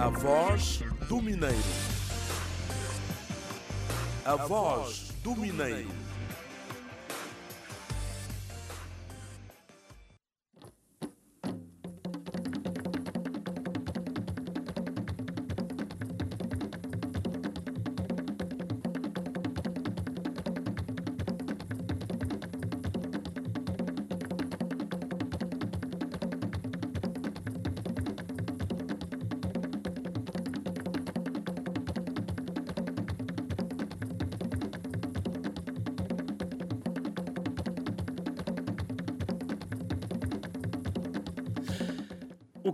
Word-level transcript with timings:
A 0.00 0.08
voz 0.08 0.82
do 1.10 1.20
Mineiro. 1.20 1.58
A 4.24 4.34
voz 4.34 5.12
do 5.22 5.36
Mineiro. 5.36 5.90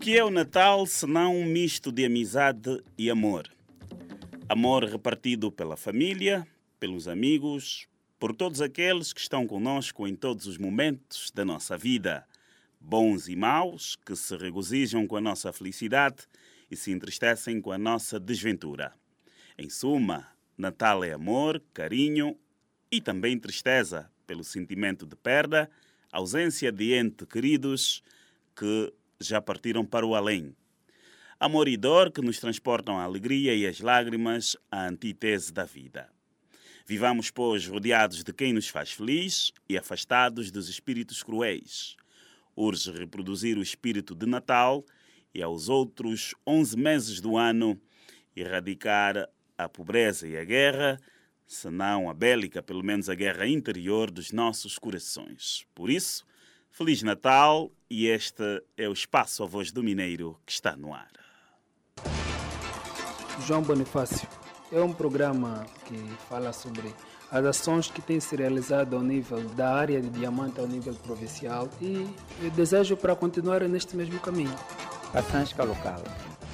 Que 0.06 0.16
é 0.16 0.23
o 0.23 0.30
Natal 0.30 0.87
senão 0.87 1.37
um 1.37 1.45
misto 1.45 1.91
de 1.91 2.05
amizade 2.05 2.80
e 2.97 3.10
amor? 3.10 3.51
Amor 4.48 4.84
repartido 4.84 5.51
pela 5.51 5.77
família, 5.77 6.47
pelos 6.78 7.09
amigos, 7.09 7.88
por 8.16 8.33
todos 8.33 8.61
aqueles 8.61 9.12
que 9.12 9.20
estão 9.20 9.48
conosco 9.48 10.06
em 10.06 10.14
todos 10.14 10.47
os 10.47 10.59
momentos 10.59 11.33
da 11.33 11.45
nossa 11.45 11.77
vida, 11.77 12.24
bons 12.80 13.27
e 13.27 13.34
maus, 13.34 13.97
que 14.06 14.14
se 14.14 14.37
regozijam 14.37 15.09
com 15.09 15.16
a 15.16 15.20
nossa 15.20 15.52
felicidade 15.52 16.19
e 16.70 16.77
se 16.77 16.92
entristecem 16.92 17.61
com 17.61 17.73
a 17.73 17.78
nossa 17.78 18.20
desventura. 18.20 18.92
Em 19.59 19.69
suma, 19.69 20.28
Natal 20.56 21.02
é 21.02 21.14
amor, 21.14 21.61
carinho 21.75 22.39
e 22.92 23.00
também 23.00 23.36
tristeza 23.41 24.08
pelo 24.25 24.45
sentimento 24.45 25.05
de 25.05 25.17
perda, 25.17 25.69
ausência 26.12 26.70
de 26.70 26.95
entes 26.95 27.27
queridos 27.27 28.05
que 28.55 28.95
já 29.20 29.41
partiram 29.41 29.84
para 29.84 30.06
o 30.06 30.14
além. 30.14 30.55
Amor 31.39 31.69
e 31.69 31.77
dor 31.77 32.11
que 32.11 32.22
nos 32.22 32.39
transportam 32.39 32.98
a 32.98 33.03
alegria 33.03 33.55
e 33.55 33.67
as 33.67 33.81
lágrimas, 33.81 34.56
a 34.70 34.86
antítese 34.86 35.53
da 35.53 35.64
vida. 35.64 36.08
Vivamos, 36.86 37.31
pois, 37.31 37.67
rodeados 37.67 38.23
de 38.23 38.33
quem 38.33 38.53
nos 38.53 38.69
faz 38.69 38.92
feliz 38.92 39.53
e 39.69 39.77
afastados 39.77 40.50
dos 40.50 40.69
espíritos 40.69 41.23
cruéis. 41.23 41.97
Urge 42.56 42.91
reproduzir 42.92 43.58
o 43.58 43.62
espírito 43.62 44.14
de 44.14 44.25
Natal 44.25 44.84
e, 45.34 45.42
aos 45.42 45.69
outros 45.69 46.34
11 46.47 46.77
meses 46.77 47.20
do 47.20 47.36
ano, 47.36 47.80
erradicar 48.34 49.28
a 49.58 49.69
pobreza 49.69 50.27
e 50.27 50.36
a 50.36 50.45
guerra, 50.45 51.01
se 51.47 51.70
não 51.70 52.11
a 52.11 52.14
bélica, 52.14 52.62
pelo 52.62 52.83
menos 52.83 53.08
a 53.08 53.14
guerra 53.14 53.47
interior 53.47 54.11
dos 54.11 54.33
nossos 54.33 54.78
corações. 54.78 55.67
Por 55.75 55.91
isso, 55.91 56.25
Feliz 56.77 57.02
Natal 57.02 57.70
e 57.88 58.06
este 58.06 58.62
é 58.77 58.86
o 58.86 58.92
Espaço 58.92 59.42
A 59.42 59.46
Voz 59.46 59.72
do 59.72 59.82
Mineiro 59.82 60.38
que 60.44 60.52
está 60.52 60.77
no 60.77 60.92
ar. 60.92 61.10
João 63.46 63.62
Bonifácio 63.62 64.28
é 64.70 64.78
um 64.83 64.92
programa 64.92 65.64
que 65.86 65.96
fala 66.28 66.52
sobre 66.52 66.94
as 67.30 67.46
ações 67.46 67.91
que 67.91 68.02
têm 68.02 68.20
se 68.20 68.36
realizado 68.36 68.94
ao 68.94 69.00
nível 69.00 69.42
da 69.55 69.74
área 69.74 70.02
de 70.02 70.10
diamante 70.10 70.60
ao 70.60 70.66
nível 70.66 70.92
provincial 70.96 71.66
e 71.80 72.06
eu 72.42 72.50
desejo 72.50 72.94
para 72.94 73.16
continuar 73.16 73.62
neste 73.62 73.96
mesmo 73.96 74.20
caminho. 74.20 74.55
Passansca 75.14 75.64
Local. 75.64 76.02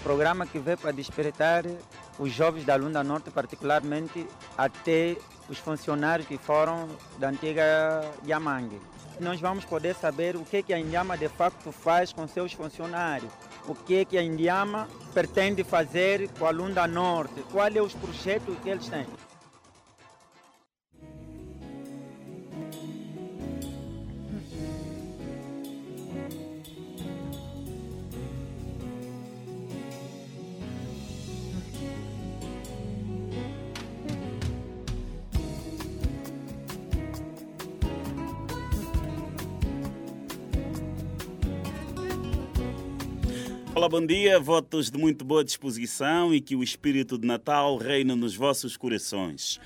Programa 0.05 0.47
que 0.47 0.61
veio 0.61 0.79
para 0.79 0.93
despertar 0.93 1.65
os 2.17 2.33
jovens 2.33 2.65
da 2.65 2.77
Lunda 2.77 3.03
Norte, 3.03 3.29
particularmente 3.33 4.25
até 4.57 5.17
os 5.49 5.59
funcionários 5.59 6.29
que 6.29 6.39
foram 6.39 6.89
da 7.19 7.29
antiga 7.29 8.09
Yamangue 8.25 8.92
nós 9.23 9.41
vamos 9.41 9.65
poder 9.65 9.95
saber 9.95 10.37
o 10.37 10.45
que, 10.45 10.63
que 10.63 10.75
a 10.75 10.79
Indiama 10.79 11.17
de 11.17 11.29
facto 11.29 11.73
faz 11.73 12.13
com 12.13 12.27
seus 12.27 12.53
funcionários, 12.53 13.33
o 13.67 13.75
que, 13.75 14.05
que 14.05 14.19
a 14.19 14.23
Indiama 14.23 14.89
pretende 15.15 15.63
fazer 15.65 16.29
com 16.39 16.47
a 16.47 16.51
Lunda 16.51 16.87
Norte, 16.87 17.43
quais 17.51 17.75
são 17.75 17.85
os 17.85 17.95
projetos 17.95 18.57
que 18.63 18.69
eles 18.69 18.89
têm. 18.89 19.07
Olá, 43.83 43.89
bom 43.89 44.07
dia, 44.07 44.39
votos 44.39 44.93
de 44.93 44.97
muito 44.97 45.25
boa 45.25 45.43
disposição 45.43 46.33
e 46.33 46.41
que 46.41 46.55
o 46.55 46.63
espírito 46.63 47.19
de 47.19 47.27
Natal 47.27 47.77
reine 47.77 48.15
nos 48.15 48.37
vossos 48.37 48.77
corações. 48.77 49.59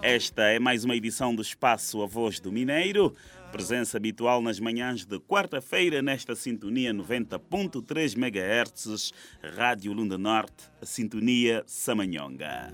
Esta 0.00 0.44
é 0.44 0.58
mais 0.58 0.86
uma 0.86 0.96
edição 0.96 1.34
do 1.34 1.42
Espaço 1.42 2.02
A 2.02 2.06
Voz 2.06 2.40
do 2.40 2.50
Mineiro, 2.50 3.14
presença 3.52 3.98
habitual 3.98 4.40
nas 4.40 4.58
manhãs 4.58 5.04
de 5.04 5.20
quarta-feira 5.20 6.00
nesta 6.00 6.34
sintonia 6.34 6.94
90.3 6.94 8.16
MHz, 8.16 9.12
Rádio 9.54 9.92
Lunda 9.92 10.16
Norte, 10.16 10.64
a 10.80 10.86
sintonia 10.86 11.62
Samanhonga. 11.66 12.72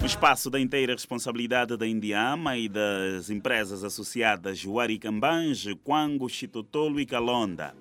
O 0.00 0.06
espaço 0.06 0.48
da 0.48 0.60
inteira 0.60 0.92
responsabilidade 0.92 1.76
da 1.76 1.86
Indiama 1.86 2.56
e 2.56 2.68
das 2.68 3.30
empresas 3.30 3.82
associadas 3.82 4.64
Huaricambange, 4.64 5.74
Quango, 5.74 6.28
Chitotolo 6.28 7.00
e 7.00 7.06
Calonda. 7.06 7.74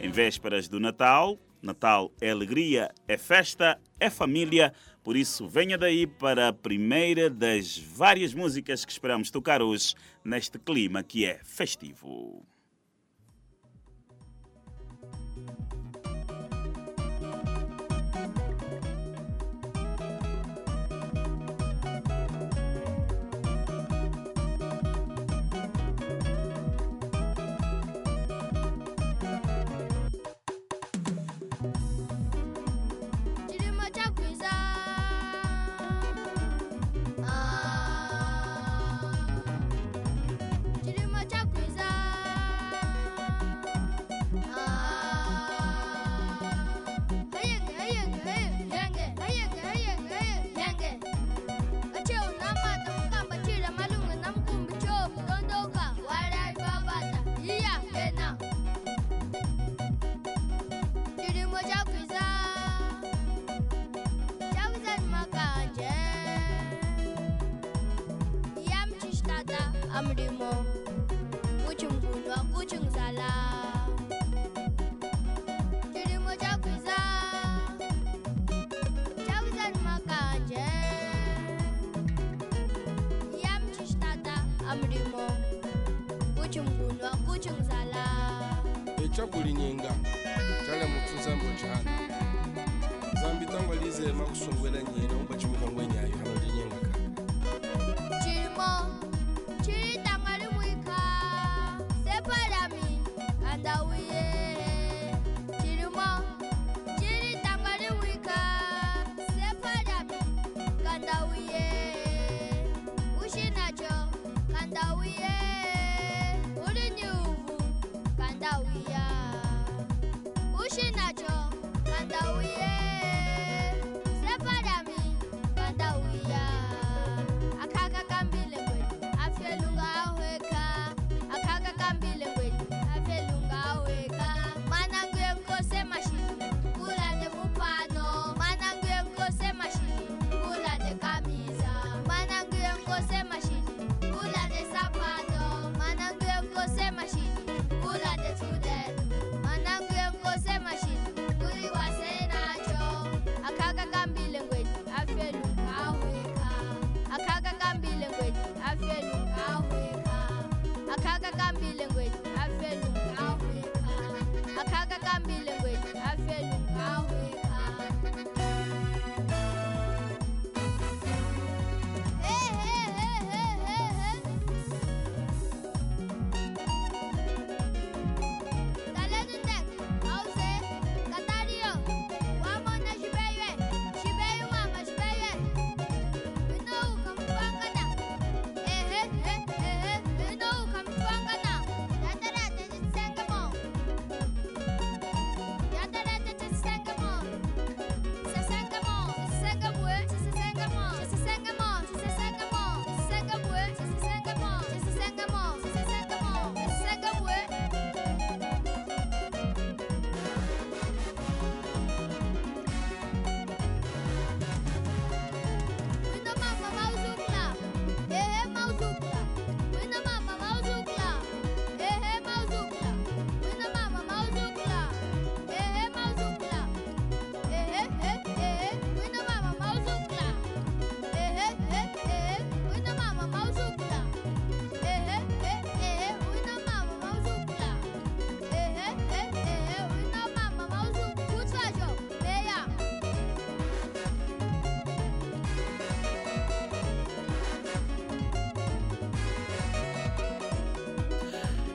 Em 0.00 0.08
vésperas 0.08 0.68
do 0.68 0.78
Natal, 0.78 1.36
Natal 1.60 2.12
é 2.20 2.30
alegria, 2.30 2.90
é 3.08 3.18
festa, 3.18 3.78
é 3.98 4.08
família, 4.08 4.72
por 5.02 5.16
isso 5.16 5.48
venha 5.48 5.76
daí 5.76 6.06
para 6.06 6.48
a 6.48 6.52
primeira 6.52 7.28
das 7.28 7.76
várias 7.76 8.32
músicas 8.32 8.84
que 8.84 8.92
esperamos 8.92 9.28
tocar 9.28 9.60
hoje 9.60 9.94
neste 10.24 10.60
clima 10.60 11.02
que 11.02 11.26
é 11.26 11.40
festivo. 11.42 12.46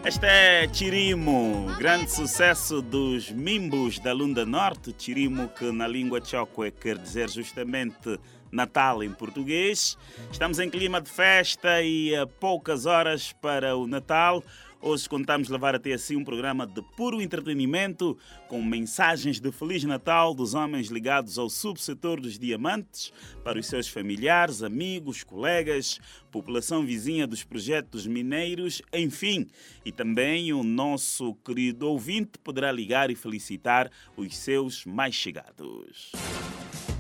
Este 0.05 0.25
é 0.25 0.67
Chirimo, 0.71 1.65
grande 1.77 2.11
sucesso 2.11 2.81
dos 2.81 3.31
Mimbos 3.31 4.00
da 4.00 4.11
Lunda 4.11 4.45
Norte. 4.45 4.94
Chirimo, 4.97 5.47
que 5.47 5.71
na 5.71 5.88
língua 5.88 6.19
choque 6.21 6.71
quer 6.71 6.97
dizer 6.97 7.29
justamente 7.29 8.19
Natal 8.51 9.01
em 9.01 9.13
português. 9.13 9.97
Estamos 10.29 10.59
em 10.59 10.69
clima 10.69 11.00
de 11.00 11.09
festa 11.09 11.81
e 11.81 12.13
a 12.13 12.27
poucas 12.27 12.85
horas 12.85 13.31
para 13.41 13.77
o 13.77 13.88
Natal. 13.88 14.44
Hoje 14.85 15.07
contamos 15.07 15.47
levar 15.47 15.74
até 15.74 15.94
assim 15.94 16.18
um 16.18 16.25
programa 16.25 16.68
de 16.68 16.81
puro 16.81 17.21
entretenimento 17.21 18.18
com 18.50 18.62
mensagens 18.62 19.39
de 19.39 19.50
Feliz 19.50 19.81
Natal 19.85 20.33
dos 20.33 20.53
homens 20.53 20.88
ligados 20.88 21.38
ao 21.38 21.50
subsetor 21.50 22.19
dos 22.19 22.38
diamantes 22.38 23.13
para 23.45 23.57
os 23.57 23.65
seus 23.65 23.88
familiares, 23.88 24.62
amigos, 24.62 25.24
colegas, 25.24 26.01
população 26.30 26.85
vizinha 26.85 27.25
dos 27.25 27.45
projetos 27.45 28.06
mineiros, 28.06 28.81
enfim. 28.91 29.47
E 29.85 29.91
também 29.94 30.51
o 30.51 30.63
nosso 30.63 31.33
querido 31.36 31.88
ouvinte 31.88 32.38
poderá 32.44 32.69
ligar 32.69 33.09
e 33.09 33.15
felicitar 33.15 33.89
os 34.18 34.36
seus 34.36 34.83
mais 34.83 35.15
chegados. 35.15 36.12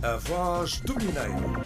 A 0.01 0.15
voz 0.15 0.79
do 0.79 0.95
Mineiro. 0.95 1.61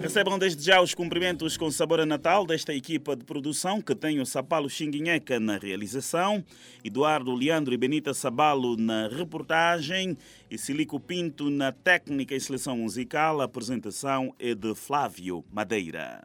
Recebam 0.00 0.38
desde 0.38 0.64
já 0.64 0.80
os 0.80 0.94
cumprimentos 0.94 1.58
com 1.58 1.70
sabor 1.70 2.00
a 2.00 2.06
Natal 2.06 2.46
desta 2.46 2.74
equipa 2.74 3.14
de 3.14 3.22
produção 3.22 3.82
que 3.82 3.94
tem 3.94 4.18
o 4.18 4.24
Sapalo 4.24 4.68
Xinguinheca 4.68 5.38
na 5.38 5.58
realização, 5.58 6.42
Eduardo 6.82 7.34
Leandro 7.34 7.74
e 7.74 7.76
Benita 7.76 8.14
Sabalo 8.14 8.78
na 8.78 9.08
reportagem 9.08 10.16
e 10.50 10.56
Silico 10.56 10.98
Pinto 10.98 11.50
na 11.50 11.70
técnica 11.70 12.34
e 12.34 12.40
seleção 12.40 12.78
musical. 12.78 13.42
A 13.42 13.44
apresentação 13.44 14.34
é 14.38 14.54
de 14.54 14.74
Flávio 14.74 15.44
Madeira. 15.52 16.24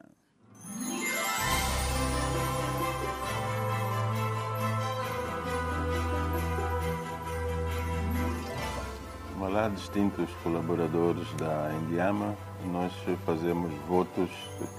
Olá, 9.37 9.67
distintos 9.67 10.29
colaboradores 10.41 11.27
da 11.33 11.71
Indiama, 11.83 12.35
nós 12.71 12.91
fazemos 13.25 13.71
votos 13.87 14.29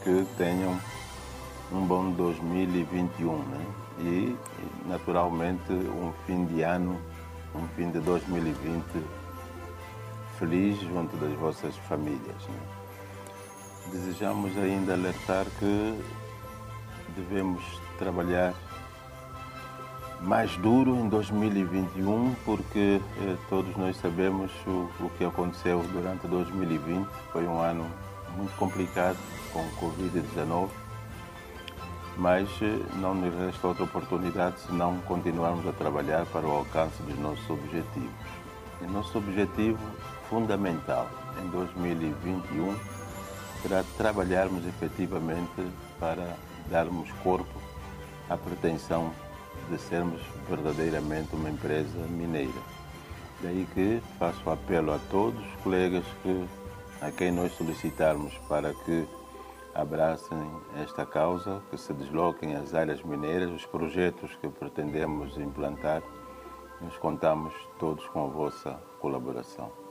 que 0.02 0.26
tenham 0.36 0.78
um 1.72 1.86
bom 1.86 2.10
2021 2.12 3.38
né? 3.38 3.66
e, 4.00 4.36
naturalmente, 4.86 5.72
um 5.72 6.12
fim 6.26 6.44
de 6.46 6.62
ano, 6.62 7.00
um 7.54 7.66
fim 7.76 7.90
de 7.90 8.00
2020 8.00 8.84
feliz 10.38 10.78
junto 10.80 11.16
das 11.16 11.32
vossas 11.38 11.76
famílias. 11.88 12.46
Né? 12.48 12.60
Desejamos 13.92 14.56
ainda 14.58 14.92
alertar 14.92 15.46
que 15.58 16.00
devemos 17.16 17.62
trabalhar 17.98 18.54
mais 20.20 20.56
duro 20.56 20.96
em 20.96 21.08
2021, 21.08 22.35
porque 22.44 23.00
eh, 23.20 23.37
todos 23.49 23.76
nós 23.76 23.96
sabemos 23.96 24.50
o, 24.66 24.88
o, 25.00 25.11
que 25.16 25.25
aconteceu 25.25 25.82
durante 25.92 26.26
2020. 26.26 27.06
Foi 27.32 27.46
um 27.46 27.61
ano 27.61 27.87
muito 28.37 28.54
complicado 28.56 29.18
com 29.52 29.61
o 29.61 29.70
Covid-19, 29.73 30.68
mas 32.16 32.49
eh, 32.62 32.78
não 32.96 33.14
nos 33.14 33.35
resta 33.35 33.68
outra 33.68 33.85
oportunidade 33.85 34.61
senão 34.61 34.99
continuarmos 35.00 35.66
a 35.66 35.73
trabalhar 35.73 36.25
para 36.26 36.46
o 36.46 36.50
alcance 36.50 37.02
dos 37.02 37.18
nossos 37.18 37.49
objetivos. 37.50 38.11
E 38.80 38.87
nosso 38.87 39.16
objetivo 39.18 39.78
fundamental 40.28 41.08
em 41.42 41.49
2021 41.49 42.75
será 43.62 43.85
trabalharmos 43.96 44.66
efetivamente 44.66 45.66
para 45.99 46.37
darmos 46.70 47.11
corpo 47.23 47.61
à 48.28 48.37
pretensão 48.37 49.12
de 49.70 49.78
sermos 49.78 50.20
verdadeiramente 50.49 51.35
uma 51.35 51.50
empresa 51.50 51.99
mineira. 52.08 52.61
Daí 53.42 53.66
que 53.75 54.00
faço 54.18 54.49
apelo 54.49 54.92
a 54.92 54.99
todos 55.11 55.44
os 55.44 55.62
colegas 55.62 56.04
que, 56.23 56.46
a 57.00 57.11
quem 57.11 57.30
nós 57.30 57.52
solicitarmos 57.52 58.37
para 58.49 58.73
que 58.73 59.06
abracem 59.75 60.38
esta 60.82 61.04
causa, 61.04 61.62
que 61.70 61.76
se 61.76 61.92
desloquem 61.92 62.56
às 62.56 62.75
áreas 62.75 63.02
mineiras, 63.02 63.50
os 63.50 63.66
projetos 63.66 64.35
que 64.37 64.49
pretendemos 64.49 65.37
implantar, 65.37 66.02
nós 66.80 66.96
contamos 66.96 67.52
todos 67.78 68.06
com 68.08 68.25
a 68.25 68.28
vossa 68.28 68.80
colaboração. 69.00 69.85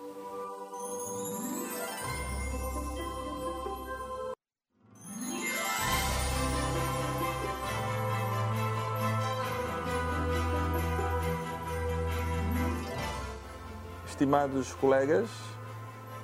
Estimados 14.15 14.73
colegas, 14.75 15.27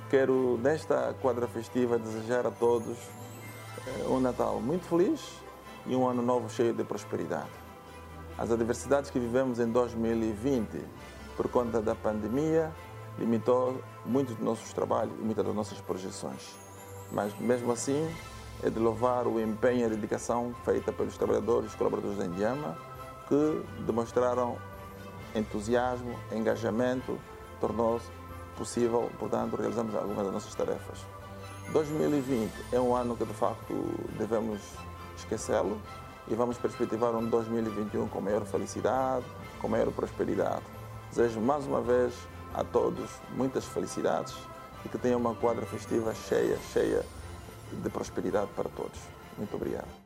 quero 0.08 0.58
nesta 0.62 1.14
quadra 1.20 1.46
festiva 1.46 1.98
desejar 1.98 2.46
a 2.46 2.50
todos 2.50 2.96
eh, 3.86 4.08
um 4.08 4.18
Natal 4.18 4.58
muito 4.62 4.86
feliz 4.86 5.20
e 5.84 5.94
um 5.94 6.08
ano 6.08 6.22
novo 6.22 6.48
cheio 6.48 6.72
de 6.72 6.82
prosperidade. 6.84 7.50
As 8.38 8.50
adversidades 8.50 9.10
que 9.10 9.18
vivemos 9.18 9.60
em 9.60 9.70
2020 9.70 10.80
por 11.36 11.50
conta 11.50 11.82
da 11.82 11.94
pandemia 11.94 12.72
limitou 13.18 13.78
muito 14.06 14.32
dos 14.32 14.42
nossos 14.42 14.72
trabalhos 14.72 15.12
e 15.20 15.22
muitas 15.22 15.44
das 15.44 15.54
nossas 15.54 15.78
projeções. 15.82 16.56
Mas 17.12 17.38
mesmo 17.38 17.72
assim, 17.72 18.10
é 18.62 18.70
de 18.70 18.78
louvar 18.78 19.26
o 19.26 19.38
empenho 19.38 19.80
e 19.80 19.84
a 19.84 19.88
dedicação 19.88 20.54
feita 20.64 20.94
pelos 20.94 21.18
trabalhadores 21.18 21.74
e 21.74 21.76
colaboradores 21.76 22.16
da 22.16 22.24
Indiama 22.24 22.74
que 23.28 23.62
demonstraram 23.84 24.56
entusiasmo, 25.34 26.18
engajamento 26.32 27.18
tornou-se 27.62 28.06
possível, 28.58 29.08
portanto, 29.20 29.54
realizamos 29.54 29.94
algumas 29.94 30.24
das 30.24 30.34
nossas 30.34 30.54
tarefas. 30.54 30.98
2020 31.72 32.50
é 32.72 32.80
um 32.80 32.94
ano 32.94 33.16
que, 33.16 33.24
de 33.24 33.32
facto, 33.32 33.72
devemos 34.18 34.60
esquecê-lo 35.16 35.80
e 36.26 36.34
vamos 36.34 36.58
perspectivar 36.58 37.14
um 37.14 37.24
2021 37.24 38.08
com 38.08 38.20
maior 38.20 38.44
felicidade, 38.44 39.24
com 39.60 39.68
maior 39.68 39.92
prosperidade. 39.92 40.62
Desejo 41.10 41.40
mais 41.40 41.64
uma 41.64 41.80
vez 41.80 42.12
a 42.52 42.64
todos 42.64 43.08
muitas 43.30 43.64
felicidades 43.64 44.34
e 44.84 44.88
que 44.88 44.98
tenham 44.98 45.20
uma 45.20 45.34
quadra 45.34 45.64
festiva 45.64 46.12
cheia, 46.14 46.58
cheia 46.72 47.04
de 47.72 47.88
prosperidade 47.90 48.50
para 48.56 48.68
todos. 48.68 48.98
Muito 49.38 49.54
obrigado. 49.54 50.01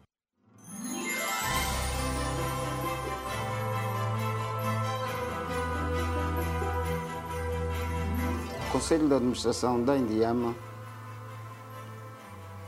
Conselho 8.77 9.09
de 9.09 9.15
Administração 9.15 9.83
da 9.83 9.97
Indiama 9.97 10.55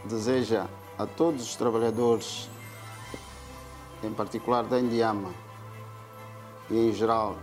deseja 0.06 0.66
a 0.96 1.04
todos 1.04 1.42
os 1.42 1.54
trabalhadores, 1.54 2.48
em 4.02 4.10
particular 4.14 4.64
da 4.64 4.80
Indiama 4.80 5.34
e 6.70 6.78
em 6.78 6.94
geral 6.94 7.36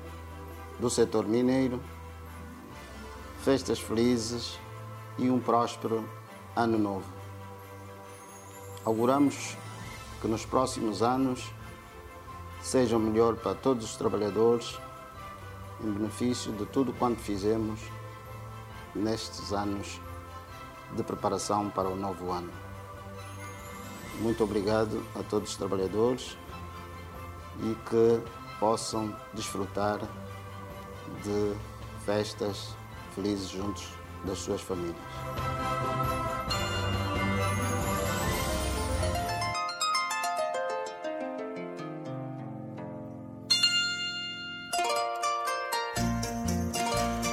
do 0.80 0.90
setor 0.90 1.28
mineiro, 1.28 1.80
festas 3.44 3.80
felizes 3.80 4.58
e 5.20 5.30
um 5.30 5.40
próspero 5.40 6.04
ano 6.56 6.80
novo. 6.80 7.14
Auguramos 8.84 9.56
que 10.20 10.28
nos 10.28 10.44
próximos 10.44 11.04
anos 11.04 11.54
sejam 12.64 13.00
melhor 13.00 13.36
para 13.36 13.54
todos 13.54 13.86
os 13.86 13.96
trabalhadores, 13.96 14.80
em 15.84 15.92
benefício 15.92 16.52
de 16.54 16.66
tudo 16.66 16.92
quanto 16.94 17.22
fizemos 17.22 17.80
nestes 18.96 19.52
anos 19.52 20.00
de 20.96 21.04
preparação 21.04 21.70
para 21.70 21.90
o 21.90 21.96
novo 21.96 22.32
ano. 22.32 22.52
Muito 24.20 24.44
obrigado 24.44 25.04
a 25.14 25.24
todos 25.24 25.52
os 25.52 25.58
trabalhadores 25.58 26.38
e 27.60 27.76
que 27.90 28.22
possam 28.60 29.16
desfrutar 29.34 30.00
de 31.24 31.54
festas 32.06 32.76
felizes 33.14 33.50
juntos 33.50 33.88
das 34.24 34.40
suas 34.40 34.62
famílias. 34.62 34.96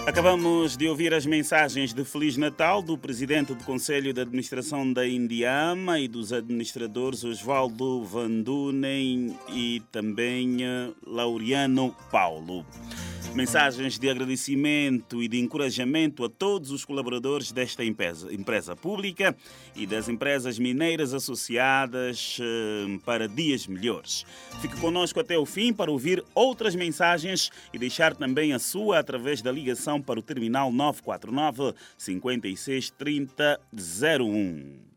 Acabamos 0.04 0.76
de 0.76 0.88
ouvir 0.88 1.14
as 1.14 1.24
mensagens 1.24 1.94
de 1.94 2.04
Feliz 2.04 2.36
Natal 2.36 2.82
do 2.82 2.98
presidente 2.98 3.54
do 3.54 3.64
Conselho 3.64 4.12
de 4.12 4.20
Administração 4.20 4.92
da 4.92 5.06
Indiama 5.06 6.00
e 6.00 6.08
dos 6.08 6.32
administradores 6.32 7.22
Osvaldo 7.22 8.02
Van 8.02 8.42
Dunen 8.42 9.38
e 9.48 9.80
também 9.92 10.64
eh, 10.64 10.90
Laureano 11.06 11.94
Paulo. 12.10 12.66
Mensagens 13.34 13.98
de 13.98 14.10
agradecimento 14.10 15.22
e 15.22 15.26
de 15.26 15.40
encorajamento 15.40 16.22
a 16.22 16.28
todos 16.28 16.70
os 16.70 16.84
colaboradores 16.84 17.50
desta 17.50 17.82
empresa, 17.82 18.32
empresa 18.32 18.76
pública 18.76 19.34
e 19.74 19.86
das 19.86 20.06
empresas 20.06 20.58
mineiras 20.58 21.14
associadas 21.14 22.38
eh, 22.40 22.98
para 23.06 23.26
dias 23.26 23.66
melhores. 23.66 24.26
Fique 24.60 24.78
conosco 24.78 25.18
até 25.18 25.38
o 25.38 25.46
fim 25.46 25.72
para 25.72 25.90
ouvir 25.90 26.22
outras 26.34 26.74
mensagens 26.74 27.50
e 27.72 27.78
deixar 27.78 28.14
também 28.14 28.52
a 28.52 28.58
sua 28.58 28.98
através 28.98 29.40
da 29.40 29.50
ligação 29.50 30.00
para 30.00 30.20
o 30.20 30.22
terminal 30.22 30.70
949 30.70 31.74
56 31.96 32.90
30 32.90 33.60
01. 34.20 34.91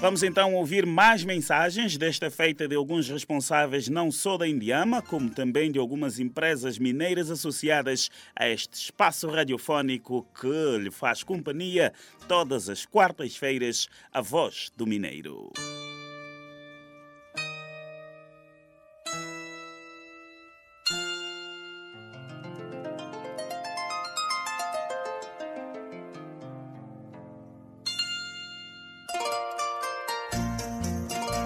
Vamos 0.00 0.22
então 0.22 0.54
ouvir 0.54 0.86
mais 0.86 1.24
mensagens, 1.24 1.96
desta 1.96 2.30
feita 2.30 2.68
de 2.68 2.76
alguns 2.76 3.08
responsáveis 3.08 3.88
não 3.88 4.12
só 4.12 4.38
da 4.38 4.46
Indiama, 4.46 5.02
como 5.02 5.28
também 5.28 5.72
de 5.72 5.78
algumas 5.80 6.20
empresas 6.20 6.78
mineiras 6.78 7.32
associadas 7.32 8.08
a 8.34 8.48
este 8.48 8.74
espaço 8.74 9.28
radiofónico 9.28 10.24
que 10.40 10.78
lhe 10.78 10.90
faz 10.92 11.24
companhia 11.24 11.92
todas 12.28 12.68
as 12.68 12.86
quartas-feiras, 12.86 13.88
a 14.12 14.20
voz 14.20 14.70
do 14.76 14.86
Mineiro. 14.86 15.50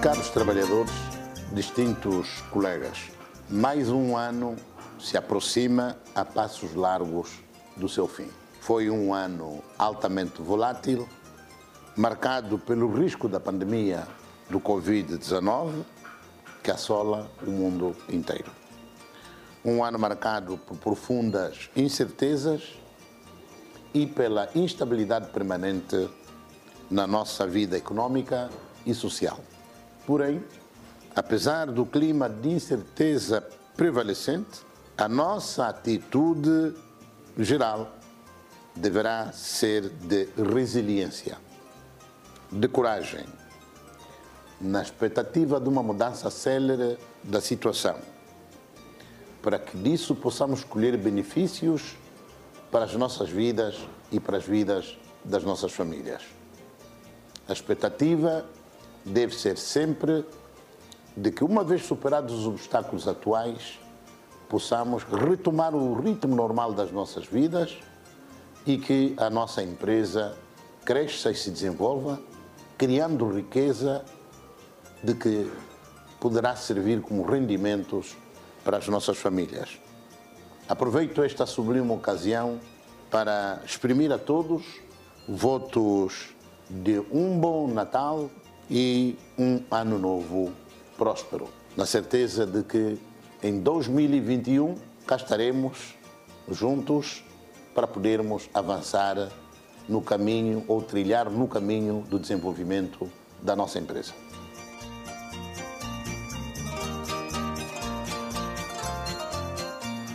Caros 0.02 0.30
trabalhadores, 0.30 0.90
distintos 1.52 2.40
colegas, 2.50 3.12
mais 3.48 3.88
um 3.88 4.16
ano 4.16 4.56
se 4.98 5.16
aproxima 5.16 5.96
a 6.12 6.24
passos 6.24 6.74
largos 6.74 7.38
do 7.76 7.88
seu 7.88 8.08
fim. 8.08 8.28
Foi 8.60 8.90
um 8.90 9.14
ano 9.14 9.62
altamente 9.78 10.42
volátil, 10.42 11.08
marcado 11.96 12.58
pelo 12.58 12.92
risco 12.92 13.28
da 13.28 13.38
pandemia 13.38 14.04
do 14.50 14.58
Covid-19 14.58 15.84
que 16.64 16.72
assola 16.72 17.30
o 17.46 17.50
mundo 17.52 17.94
inteiro. 18.08 18.50
Um 19.64 19.84
ano 19.84 20.00
marcado 20.00 20.58
por 20.58 20.78
profundas 20.78 21.70
incertezas 21.76 22.74
e 23.94 24.04
pela 24.04 24.48
instabilidade 24.52 25.30
permanente 25.30 26.10
na 26.90 27.06
nossa 27.06 27.46
vida 27.46 27.76
econômica 27.76 28.50
e 28.84 28.92
social. 28.92 29.38
Porém, 30.06 30.42
apesar 31.14 31.66
do 31.66 31.86
clima 31.86 32.28
de 32.28 32.50
incerteza 32.50 33.46
prevalecente, 33.76 34.62
a 34.96 35.08
nossa 35.08 35.68
atitude 35.68 36.74
geral 37.38 37.90
deverá 38.74 39.32
ser 39.32 39.88
de 39.88 40.28
resiliência, 40.36 41.38
de 42.50 42.68
coragem, 42.68 43.24
na 44.60 44.82
expectativa 44.82 45.60
de 45.60 45.68
uma 45.68 45.82
mudança 45.82 46.30
célere 46.30 46.98
da 47.22 47.40
situação, 47.40 47.96
para 49.42 49.58
que 49.58 49.76
disso 49.76 50.14
possamos 50.14 50.62
colher 50.62 50.96
benefícios 50.96 51.96
para 52.70 52.84
as 52.84 52.94
nossas 52.94 53.28
vidas 53.28 53.76
e 54.10 54.20
para 54.20 54.36
as 54.36 54.44
vidas 54.44 54.96
das 55.24 55.42
nossas 55.44 55.72
famílias. 55.72 56.22
A 57.48 57.52
expectativa 57.52 58.44
deve 59.04 59.34
ser 59.34 59.56
sempre 59.56 60.24
de 61.16 61.30
que, 61.30 61.44
uma 61.44 61.62
vez 61.62 61.84
superados 61.84 62.32
os 62.34 62.46
obstáculos 62.46 63.06
atuais, 63.06 63.78
possamos 64.48 65.02
retomar 65.04 65.74
o 65.74 65.94
ritmo 66.00 66.34
normal 66.34 66.72
das 66.72 66.90
nossas 66.90 67.26
vidas 67.26 67.78
e 68.66 68.78
que 68.78 69.14
a 69.16 69.28
nossa 69.28 69.62
empresa 69.62 70.36
cresça 70.84 71.30
e 71.30 71.34
se 71.34 71.50
desenvolva, 71.50 72.20
criando 72.76 73.28
riqueza 73.28 74.04
de 75.02 75.14
que 75.14 75.50
poderá 76.20 76.54
servir 76.54 77.00
como 77.00 77.24
rendimentos 77.24 78.16
para 78.64 78.76
as 78.76 78.88
nossas 78.88 79.18
famílias. 79.18 79.78
Aproveito 80.68 81.22
esta 81.22 81.44
sublime 81.44 81.90
ocasião 81.90 82.60
para 83.10 83.60
exprimir 83.64 84.12
a 84.12 84.18
todos 84.18 84.64
votos 85.28 86.34
de 86.70 87.00
um 87.12 87.38
bom 87.38 87.68
Natal 87.68 88.30
e 88.74 89.18
um 89.38 89.62
ano 89.70 89.98
novo 89.98 90.50
próspero, 90.96 91.46
na 91.76 91.84
certeza 91.84 92.46
de 92.46 92.62
que 92.62 92.98
em 93.42 93.60
2021 93.60 94.76
cá 95.06 95.16
estaremos 95.16 95.94
juntos 96.48 97.22
para 97.74 97.86
podermos 97.86 98.48
avançar 98.54 99.28
no 99.86 100.00
caminho 100.00 100.64
ou 100.66 100.80
trilhar 100.80 101.28
no 101.28 101.46
caminho 101.46 102.02
do 102.08 102.18
desenvolvimento 102.18 103.10
da 103.42 103.54
nossa 103.54 103.78
empresa. 103.78 104.14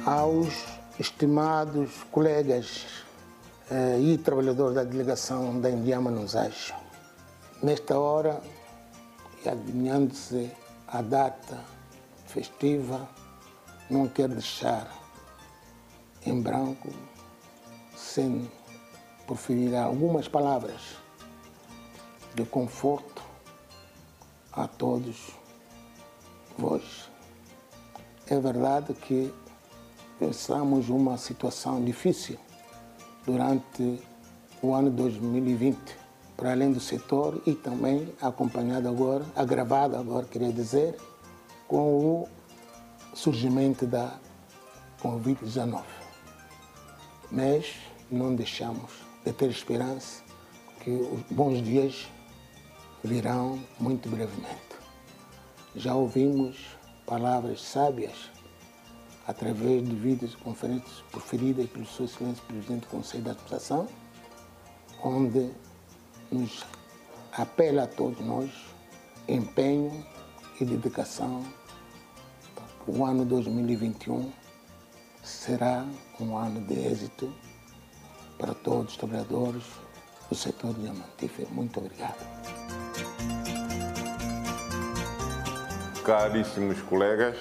Aos 0.03 0.65
estimados 0.99 1.91
colegas 2.11 2.87
eh, 3.69 3.99
e 3.99 4.17
trabalhadores 4.17 4.73
da 4.73 4.83
delegação 4.83 5.59
da 5.59 5.69
Indiama 5.69 6.09
Nusage, 6.09 6.73
Nesta 7.61 7.97
hora, 7.97 8.39
e 9.43 9.49
adivinhando-se 9.49 10.51
a 10.87 11.01
data 11.01 11.65
festiva, 12.27 13.09
não 13.89 14.07
quero 14.07 14.33
deixar 14.33 14.87
em 16.23 16.39
branco 16.39 16.89
sem 17.95 18.47
proferir 19.25 19.73
algumas 19.73 20.27
palavras 20.27 20.97
de 22.35 22.45
conforto 22.45 23.23
a 24.51 24.67
todos 24.67 25.31
vós. 26.59 27.09
É 28.27 28.39
verdade 28.39 28.93
que 28.93 29.33
pensamos 30.19 30.89
uma 30.89 31.17
situação 31.17 31.83
difícil 31.83 32.37
durante 33.25 33.99
o 34.61 34.75
ano 34.75 34.91
2020 34.91 36.06
para 36.37 36.51
além 36.51 36.71
do 36.71 36.79
setor 36.79 37.41
e 37.47 37.55
também 37.55 38.13
acompanhado 38.21 38.87
agora, 38.87 39.25
agravado 39.35 39.97
agora, 39.97 40.27
queria 40.27 40.53
dizer, 40.53 40.95
com 41.67 41.97
o 41.97 42.29
surgimento 43.15 43.87
da 43.87 44.19
Covid-19. 45.01 45.81
Mas 47.31 47.75
não 48.09 48.35
deixamos 48.35 48.91
de 49.25 49.33
ter 49.33 49.49
esperança 49.49 50.23
que 50.83 50.91
os 50.91 51.21
bons 51.31 51.61
dias 51.63 52.07
virão 53.03 53.59
muito 53.79 54.07
brevemente. 54.07 54.77
Já 55.75 55.95
ouvimos 55.95 56.77
palavras 57.05 57.61
sábias 57.61 58.31
através 59.27 59.83
de 59.83 59.95
vídeos 59.95 60.33
e 60.33 60.37
conferências 60.37 61.03
proferidas 61.11 61.69
pelo 61.69 61.85
Seu 61.85 62.05
Excelência 62.05 62.43
Presidente 62.47 62.81
do 62.81 62.87
Conselho 62.87 63.23
de 63.23 63.29
Administração, 63.31 63.87
onde 65.03 65.51
nos 66.31 66.65
apela 67.31 67.83
a 67.83 67.87
todos 67.87 68.19
nós 68.25 68.49
empenho 69.27 70.05
e 70.59 70.65
dedicação. 70.65 71.43
O 72.87 73.03
ano 73.03 73.25
2021 73.25 74.31
será 75.23 75.85
um 76.19 76.37
ano 76.37 76.61
de 76.61 76.73
êxito 76.73 77.33
para 78.37 78.53
todos 78.53 78.93
os 78.93 78.97
trabalhadores 78.97 79.63
do 80.29 80.35
setor 80.35 80.73
diamantífero. 80.73 81.49
Muito 81.51 81.79
obrigado. 81.79 82.25
Caríssimos 86.05 86.81
colegas, 86.83 87.35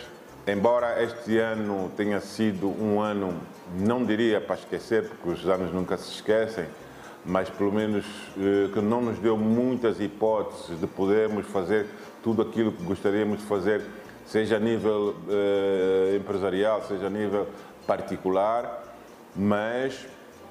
embora 0.46 1.00
este 1.02 1.38
ano 1.38 1.90
tenha 1.96 2.20
sido 2.20 2.68
um 2.68 3.00
ano, 3.00 3.40
não 3.78 4.04
diria 4.04 4.40
para 4.40 4.56
esquecer, 4.56 5.08
porque 5.08 5.28
os 5.28 5.46
anos 5.48 5.72
nunca 5.72 5.96
se 5.96 6.10
esquecem, 6.10 6.66
mas 7.26 7.50
pelo 7.50 7.73
menos 7.73 8.06
eh, 8.38 8.71
que 8.73 8.80
não 8.80 9.00
nos 9.00 9.18
deu 9.18 9.37
muitas 9.37 10.00
hipóteses 10.00 10.78
de 10.78 10.87
podermos 10.87 11.47
fazer 11.47 11.87
tudo 12.23 12.42
aquilo 12.42 12.71
que 12.73 12.83
gostaríamos 12.85 13.40
de 13.40 13.45
fazer, 13.45 13.83
seja 14.25 14.56
a 14.56 14.61
nível 14.61 15.14
eh, 15.28 16.16
empresarial, 16.21 16.83
seja 16.83 17.06
a 17.06 17.11
nível 17.11 17.49
particular, 17.87 18.85
mas 19.35 20.06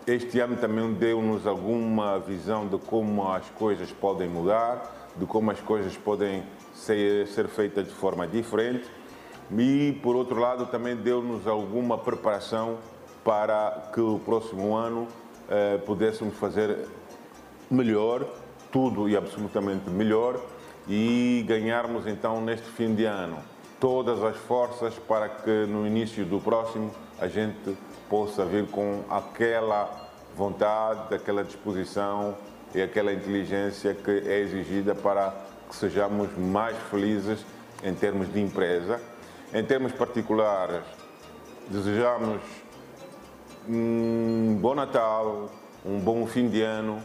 este 0.06 0.40
ano 0.40 0.58
também 0.58 0.94
deu-nos 0.94 1.48
alguma 1.48 2.20
visão 2.20 2.68
de 2.68 2.78
como 2.78 3.32
as 3.32 3.50
coisas 3.52 3.92
podem 3.92 4.28
mudar, 4.28 5.12
de 5.16 5.26
como 5.26 5.52
as 5.52 5.60
coisas 5.62 5.96
podem 5.98 6.44
ser, 6.74 7.26
ser 7.28 7.48
feitas 7.48 7.86
de 7.86 7.94
forma 7.94 8.28
diferente. 8.28 8.86
E, 9.58 9.98
por 10.04 10.16
outro 10.16 10.40
lado, 10.40 10.66
também 10.68 10.96
deu-nos 10.96 11.48
alguma 11.48 11.98
preparação 11.98 12.78
para 13.24 13.90
que 13.94 14.02
o 14.02 14.20
próximo 14.20 14.76
ano 14.76 15.08
uh, 15.50 15.80
pudéssemos 15.86 16.36
fazer 16.36 16.88
melhor, 17.70 18.26
tudo 18.72 19.10
e 19.10 19.16
absolutamente 19.16 19.90
melhor, 19.90 20.40
e 20.88 21.44
ganharmos 21.48 22.06
então 22.08 22.42
neste 22.42 22.68
fim 22.68 22.94
de 22.94 23.06
ano 23.06 23.38
todas 23.80 24.24
as 24.24 24.36
forças 24.36 24.96
para 24.96 25.30
que 25.30 25.66
no 25.68 25.86
início 25.86 26.26
do 26.26 26.40
próximo 26.40 26.92
a 27.20 27.28
gente 27.28 27.78
possa 28.10 28.46
vir 28.46 28.68
com 28.68 29.04
aquela 29.10 30.10
vontade, 30.36 31.14
aquela 31.14 31.44
disposição 31.44 32.36
e 32.74 32.82
aquela 32.82 33.14
inteligência 33.14 33.94
que 33.94 34.12
é 34.12 34.40
exigida 34.40 34.96
para 34.96 35.34
que 35.70 35.76
sejamos 35.76 36.36
mais 36.38 36.76
felizes 36.90 37.46
em 37.84 37.94
termos 37.94 38.32
de 38.32 38.42
empresa. 38.42 39.00
Em 39.54 39.64
termos 39.64 39.92
particulares, 39.92 40.82
desejamos 41.70 42.42
um 43.68 44.58
bom 44.60 44.76
Natal, 44.76 45.50
um 45.86 46.00
bom 46.00 46.26
fim 46.26 46.48
de 46.48 46.62
ano, 46.62 47.00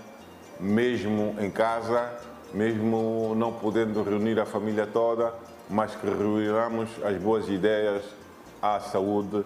mesmo 0.58 1.34
em 1.40 1.50
casa, 1.50 2.12
mesmo 2.52 3.34
não 3.36 3.52
podendo 3.52 4.02
reunir 4.02 4.38
a 4.38 4.46
família 4.46 4.86
toda, 4.86 5.32
mas 5.68 5.94
que 5.94 6.06
reunamos 6.06 6.88
as 7.02 7.16
boas 7.16 7.48
ideias, 7.48 8.02
a 8.60 8.80
saúde 8.80 9.44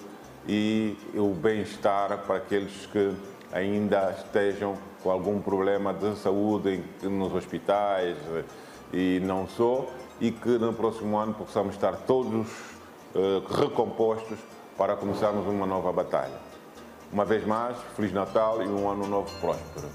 e 0.48 0.96
o 1.14 1.28
bem-estar 1.34 2.18
para 2.26 2.36
aqueles 2.36 2.86
que 2.86 3.14
ainda 3.52 4.10
estejam 4.18 4.76
com 5.02 5.10
algum 5.10 5.40
problema 5.40 5.92
de 5.92 6.16
saúde 6.16 6.82
nos 7.02 7.32
hospitais 7.34 8.16
e 8.92 9.20
não 9.22 9.46
só, 9.46 9.86
e 10.20 10.30
que 10.30 10.58
no 10.58 10.72
próximo 10.72 11.16
ano 11.16 11.34
possamos 11.34 11.74
estar 11.74 11.92
todos 12.06 12.48
uh, 13.14 13.40
recompostos 13.60 14.38
para 14.76 14.96
começarmos 14.96 15.46
uma 15.46 15.66
nova 15.66 15.92
batalha. 15.92 16.53
Uma 17.14 17.24
vez 17.24 17.46
mais, 17.46 17.78
Feliz 17.94 18.12
Natal 18.12 18.60
e 18.60 18.66
um 18.66 18.90
ano 18.90 19.06
novo 19.06 19.30
próspero. 19.38 19.88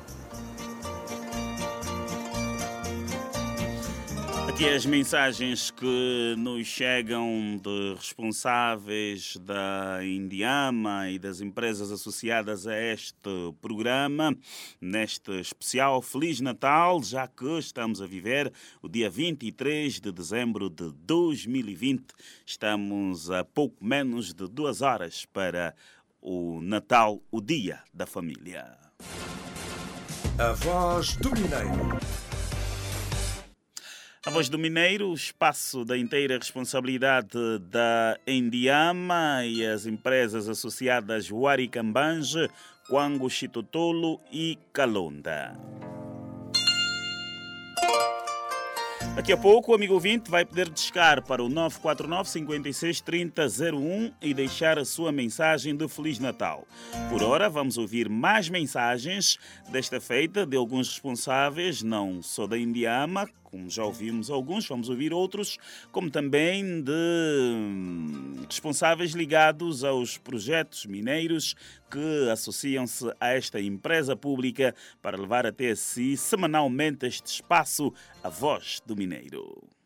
Aqui 4.47 4.69
as 4.69 4.85
mensagens 4.85 5.69
que 5.69 6.35
nos 6.37 6.65
chegam 6.65 7.59
de 7.61 7.93
responsáveis 7.95 9.35
da 9.35 9.99
Indiama 10.01 11.09
e 11.09 11.19
das 11.19 11.41
empresas 11.41 11.91
associadas 11.91 12.65
a 12.65 12.77
este 12.77 13.53
programa, 13.61 14.33
neste 14.79 15.41
especial 15.41 16.01
Feliz 16.01 16.39
Natal, 16.39 17.03
já 17.03 17.27
que 17.27 17.57
estamos 17.57 18.01
a 18.01 18.07
viver 18.07 18.49
o 18.81 18.87
dia 18.87 19.09
23 19.09 19.99
de 19.99 20.11
dezembro 20.13 20.69
de 20.69 20.93
2020. 20.93 22.13
Estamos 22.45 23.29
a 23.29 23.43
pouco 23.43 23.83
menos 23.83 24.33
de 24.33 24.47
duas 24.47 24.81
horas 24.81 25.25
para 25.25 25.75
o 26.31 26.61
Natal, 26.61 27.19
o 27.31 27.41
Dia 27.41 27.79
da 27.91 28.05
Família. 28.05 28.77
A 30.37 30.51
voz 30.51 31.15
do 31.15 31.31
Mineiro. 31.31 31.97
A 34.23 34.29
Voz 34.29 34.47
do 34.47 34.59
Mineiro, 34.59 35.11
espaço 35.11 35.83
da 35.83 35.97
inteira 35.97 36.37
responsabilidade 36.37 37.57
da 37.71 38.19
Endiama 38.27 39.43
e 39.43 39.65
as 39.65 39.87
empresas 39.87 40.47
associadas 40.47 41.31
Huaricambange, 41.31 42.47
Quango 42.87 43.27
Chitotolo 43.27 44.19
e 44.31 44.59
Calonda. 44.71 45.57
Daqui 49.19 49.33
a 49.33 49.37
pouco 49.37 49.73
o 49.73 49.75
amigo 49.75 49.95
ouvinte 49.95 50.31
vai 50.31 50.45
poder 50.45 50.69
discar 50.69 51.21
para 51.21 51.43
o 51.43 51.49
949 51.49 52.29
56 52.29 53.01
30 53.01 53.47
01 53.75 54.11
e 54.21 54.33
deixar 54.33 54.79
a 54.79 54.85
sua 54.85 55.11
mensagem 55.11 55.75
de 55.75 55.89
Feliz 55.89 56.19
Natal. 56.19 56.65
Por 57.09 57.21
hora, 57.21 57.49
vamos 57.49 57.77
ouvir 57.77 58.07
mais 58.07 58.47
mensagens, 58.47 59.37
desta 59.67 59.99
feita 59.99 60.45
de 60.45 60.55
alguns 60.55 60.87
responsáveis, 60.87 61.83
não 61.83 62.23
só 62.23 62.47
da 62.47 62.57
Indiama, 62.57 63.27
como 63.49 63.69
já 63.69 63.83
ouvimos 63.83 64.29
alguns, 64.29 64.67
vamos 64.67 64.89
ouvir 64.89 65.13
outros, 65.13 65.57
como 65.91 66.09
também 66.09 66.81
de 66.81 66.91
hum, 66.91 68.45
responsáveis 68.47 69.11
ligados 69.11 69.83
aos 69.83 70.17
projetos 70.17 70.85
mineiros 70.85 71.55
que 71.89 72.29
associam-se 72.31 73.11
a 73.19 73.29
esta 73.29 73.59
empresa 73.59 74.15
pública 74.15 74.75
para 75.01 75.17
levar 75.17 75.45
até 75.45 75.73
si 75.75 76.15
semanalmente 76.15 77.05
este 77.05 77.27
espaço, 77.27 77.93
a 78.23 78.29
voz 78.29 78.81
do 78.85 78.95
mineiro. 78.95 79.78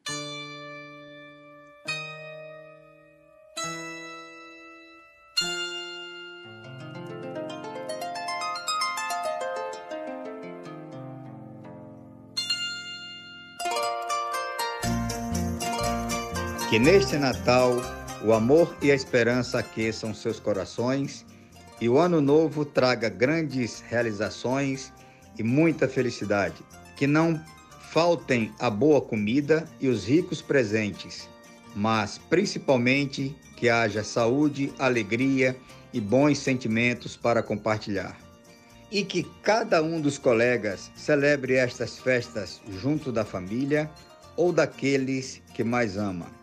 Que 16.74 16.80
neste 16.80 17.18
Natal 17.18 17.80
o 18.26 18.34
amor 18.34 18.76
e 18.82 18.92
a 18.92 18.96
esperança 18.96 19.60
aqueçam 19.60 20.12
seus 20.12 20.40
corações 20.40 21.24
e 21.80 21.88
o 21.88 22.00
ano 22.00 22.20
novo 22.20 22.66
traga 22.66 23.10
grandes 23.10 23.82
realizações 23.82 24.92
e 25.38 25.44
muita 25.44 25.88
felicidade. 25.88 26.56
Que 26.96 27.06
não 27.06 27.40
faltem 27.92 28.52
a 28.58 28.72
boa 28.72 29.00
comida 29.00 29.70
e 29.80 29.88
os 29.88 30.08
ricos 30.08 30.42
presentes, 30.42 31.30
mas 31.76 32.18
principalmente 32.18 33.38
que 33.56 33.70
haja 33.70 34.04
saúde, 34.04 34.74
alegria 34.80 35.56
e 35.94 36.02
bons 36.02 36.40
sentimentos 36.40 37.16
para 37.16 37.44
compartilhar. 37.44 38.18
E 38.90 39.04
que 39.04 39.30
cada 39.44 39.84
um 39.84 40.02
dos 40.02 40.18
colegas 40.18 40.90
celebre 40.96 41.54
estas 41.54 42.00
festas 42.00 42.60
junto 42.82 43.12
da 43.12 43.24
família 43.24 43.92
ou 44.36 44.52
daqueles 44.52 45.40
que 45.54 45.64
mais 45.64 45.98
ama. 45.98 46.42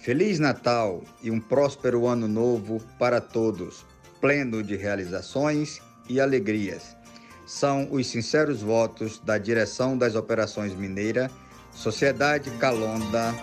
Feliz 0.00 0.38
Natal 0.38 1.02
e 1.22 1.30
um 1.30 1.38
próspero 1.38 2.06
ano 2.06 2.26
novo 2.26 2.80
para 2.98 3.20
todos, 3.20 3.84
pleno 4.18 4.62
de 4.62 4.74
realizações 4.74 5.82
e 6.08 6.18
alegrias. 6.18 6.96
São 7.44 7.86
os 7.92 8.06
sinceros 8.06 8.62
votos 8.62 9.18
da 9.18 9.36
Direção 9.36 9.98
das 9.98 10.14
Operações 10.14 10.74
Mineira, 10.74 11.30
Sociedade 11.70 12.50
Calonda. 12.52 13.34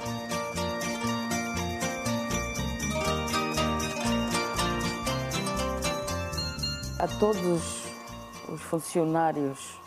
A 6.98 7.08
todos 7.20 7.84
os 8.50 8.62
funcionários 8.64 9.80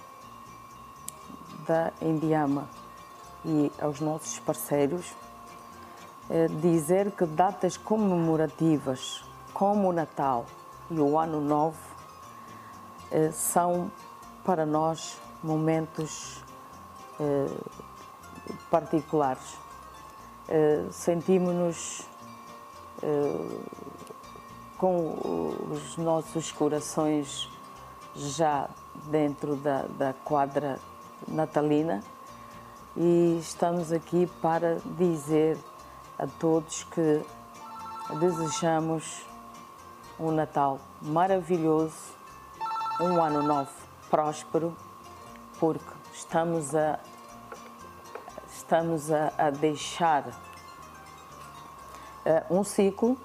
da 1.66 1.92
Indiama 2.00 2.70
e 3.44 3.72
aos 3.80 3.98
nossos 3.98 4.38
parceiros, 4.38 5.06
dizer 6.60 7.10
que 7.10 7.26
datas 7.26 7.76
comemorativas 7.76 9.24
como 9.52 9.88
o 9.88 9.92
Natal 9.92 10.46
e 10.90 10.98
o 11.00 11.18
Ano 11.18 11.40
Novo 11.40 11.78
eh, 13.10 13.30
são 13.32 13.90
para 14.44 14.64
nós 14.64 15.18
momentos 15.42 16.42
eh, 17.18 17.46
particulares. 18.70 19.58
Sentimos-nos 20.90 22.04
com 24.76 25.52
os 25.70 25.96
nossos 25.96 26.50
corações 26.50 27.48
já 28.16 28.68
dentro 29.04 29.56
da, 29.56 29.82
da 29.82 30.12
quadra 30.24 30.80
natalina 31.28 32.02
e 32.96 33.38
estamos 33.40 33.92
aqui 33.92 34.26
para 34.40 34.78
dizer 34.96 35.56
a 36.20 36.26
todos 36.38 36.84
que 36.84 37.22
desejamos 38.18 39.24
um 40.18 40.30
Natal 40.30 40.78
maravilhoso, 41.00 41.96
um 43.00 43.22
ano 43.22 43.42
novo 43.42 43.72
próspero, 44.10 44.76
porque 45.58 45.82
estamos 46.12 46.74
a 46.74 47.00
estamos 48.54 49.10
a, 49.10 49.32
a 49.38 49.48
deixar 49.48 50.28
uh, 52.26 52.54
um 52.54 52.62
ciclo 52.62 53.16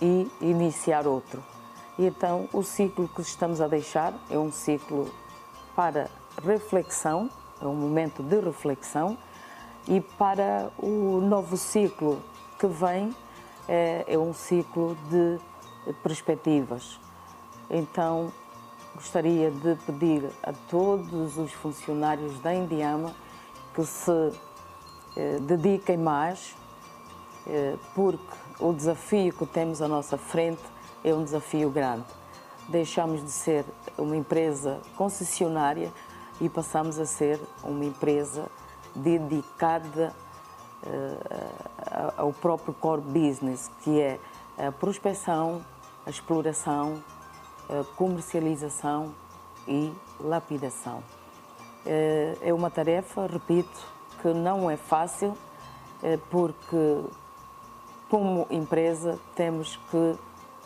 e 0.00 0.30
iniciar 0.40 1.08
outro. 1.08 1.42
E 1.98 2.06
então 2.06 2.48
o 2.52 2.62
ciclo 2.62 3.08
que 3.08 3.20
estamos 3.20 3.60
a 3.60 3.66
deixar 3.66 4.14
é 4.30 4.38
um 4.38 4.52
ciclo 4.52 5.10
para 5.74 6.08
reflexão, 6.40 7.28
é 7.60 7.66
um 7.66 7.74
momento 7.74 8.22
de 8.22 8.38
reflexão 8.38 9.18
e 9.88 10.00
para 10.00 10.70
o 10.78 11.20
novo 11.20 11.56
ciclo 11.56 12.22
que 12.58 12.66
vem 12.66 13.14
é, 13.66 14.04
é 14.06 14.18
um 14.18 14.34
ciclo 14.34 14.96
de 15.10 15.40
perspectivas. 16.02 17.00
Então, 17.70 18.30
gostaria 18.94 19.50
de 19.50 19.76
pedir 19.86 20.30
a 20.42 20.52
todos 20.68 21.38
os 21.38 21.52
funcionários 21.52 22.38
da 22.40 22.54
Indiama 22.54 23.14
que 23.74 23.84
se 23.84 24.32
eh, 25.16 25.38
dediquem 25.40 25.96
mais, 25.96 26.54
eh, 27.46 27.76
porque 27.94 28.34
o 28.60 28.72
desafio 28.72 29.32
que 29.32 29.46
temos 29.46 29.80
à 29.80 29.88
nossa 29.88 30.18
frente 30.18 30.62
é 31.02 31.14
um 31.14 31.24
desafio 31.24 31.70
grande. 31.70 32.04
Deixamos 32.68 33.24
de 33.24 33.30
ser 33.30 33.64
uma 33.96 34.16
empresa 34.16 34.80
concessionária 34.96 35.92
e 36.40 36.48
passamos 36.48 36.98
a 36.98 37.06
ser 37.06 37.40
uma 37.62 37.84
empresa 37.84 38.50
dedicada 38.98 40.14
ao 42.16 42.32
próprio 42.32 42.72
core 42.74 43.02
business, 43.02 43.70
que 43.82 44.00
é 44.00 44.18
a 44.56 44.72
prospecção, 44.72 45.64
a 46.06 46.10
exploração, 46.10 47.02
a 47.68 47.84
comercialização 47.96 49.14
e 49.66 49.92
lapidação. 50.20 51.02
É 51.84 52.52
uma 52.52 52.70
tarefa, 52.70 53.26
repito, 53.26 53.86
que 54.20 54.28
não 54.28 54.70
é 54.70 54.76
fácil, 54.76 55.36
porque 56.30 57.04
como 58.08 58.46
empresa 58.50 59.18
temos 59.34 59.76
que 59.90 60.16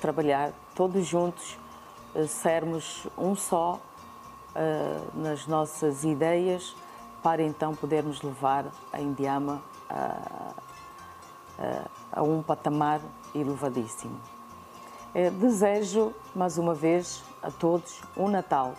trabalhar 0.00 0.52
todos 0.74 1.06
juntos, 1.06 1.58
sermos 2.28 3.06
um 3.16 3.34
só 3.34 3.80
nas 5.14 5.46
nossas 5.46 6.04
ideias 6.04 6.74
para 7.22 7.42
então 7.42 7.74
podermos 7.74 8.22
levar 8.22 8.66
a 8.92 9.00
Indiama 9.00 9.62
a, 9.88 10.54
a, 11.58 12.20
a 12.20 12.22
um 12.22 12.42
patamar 12.42 13.00
elevadíssimo. 13.34 14.18
É, 15.14 15.30
desejo, 15.30 16.14
mais 16.34 16.56
uma 16.56 16.74
vez, 16.74 17.22
a 17.42 17.50
todos 17.50 18.00
um 18.16 18.28
Natal 18.28 18.74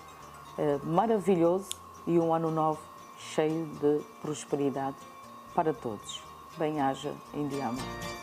é, 0.57 0.79
maravilhoso 0.83 1.69
e 2.07 2.19
um 2.19 2.33
Ano 2.33 2.51
Novo 2.51 2.79
cheio 3.17 3.65
de 3.65 4.01
prosperidade 4.21 4.97
para 5.53 5.73
todos. 5.73 6.21
Bem-haja, 6.57 7.13
Indiama. 7.33 8.22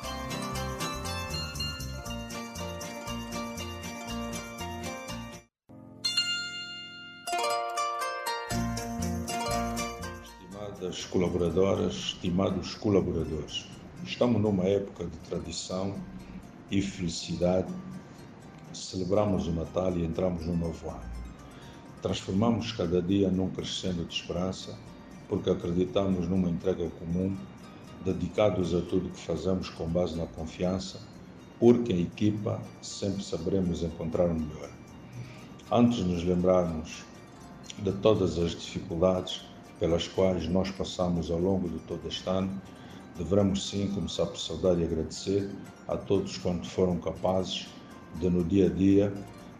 Estimadas 10.91 11.05
colaboradoras, 11.05 11.95
estimados 11.95 12.75
colaboradores, 12.75 13.65
estamos 14.05 14.43
numa 14.43 14.65
época 14.65 15.05
de 15.05 15.17
tradição 15.19 15.95
e 16.69 16.83
felicidade. 16.83 17.73
Celebramos 18.75 19.47
o 19.47 19.53
Natal 19.53 19.97
e 19.97 20.05
entramos 20.05 20.45
no 20.47 20.57
novo 20.57 20.91
ano. 20.91 21.11
Transformamos 22.03 22.73
cada 22.73 23.01
dia 23.01 23.31
num 23.31 23.49
crescendo 23.51 24.05
de 24.05 24.15
esperança, 24.15 24.77
porque 25.29 25.49
acreditamos 25.49 26.29
numa 26.29 26.51
entrega 26.51 26.91
comum, 26.99 27.37
dedicados 28.05 28.75
a 28.75 28.81
tudo 28.81 29.11
que 29.11 29.21
fazemos 29.21 29.71
com 29.71 29.87
base 29.87 30.19
na 30.19 30.27
confiança, 30.27 30.99
porque 31.61 31.93
em 31.93 32.03
equipa 32.03 32.61
sempre 32.83 33.23
saberemos 33.23 33.85
encontrar 33.85 34.27
o 34.27 34.35
melhor. 34.35 34.71
Antes 35.71 35.99
de 35.99 36.05
nos 36.05 36.25
lembrarmos 36.25 37.05
de 37.79 37.93
todas 37.93 38.39
as 38.41 38.51
dificuldades 38.51 39.50
pelas 39.81 40.07
quais 40.07 40.47
nós 40.47 40.71
passamos 40.71 41.31
ao 41.31 41.41
longo 41.41 41.69
de 41.69 41.79
todo 41.81 42.07
este 42.07 42.29
ano, 42.29 42.61
devemos 43.17 43.69
sim 43.69 43.89
começar 43.89 44.27
por 44.27 44.39
saudar 44.39 44.79
e 44.79 44.85
agradecer 44.85 45.51
a 45.89 45.97
todos 45.97 46.37
quanto 46.37 46.69
foram 46.69 46.99
capazes 46.99 47.67
de, 48.17 48.29
no 48.29 48.45
dia 48.45 48.67
a 48.67 48.69
dia, 48.69 49.13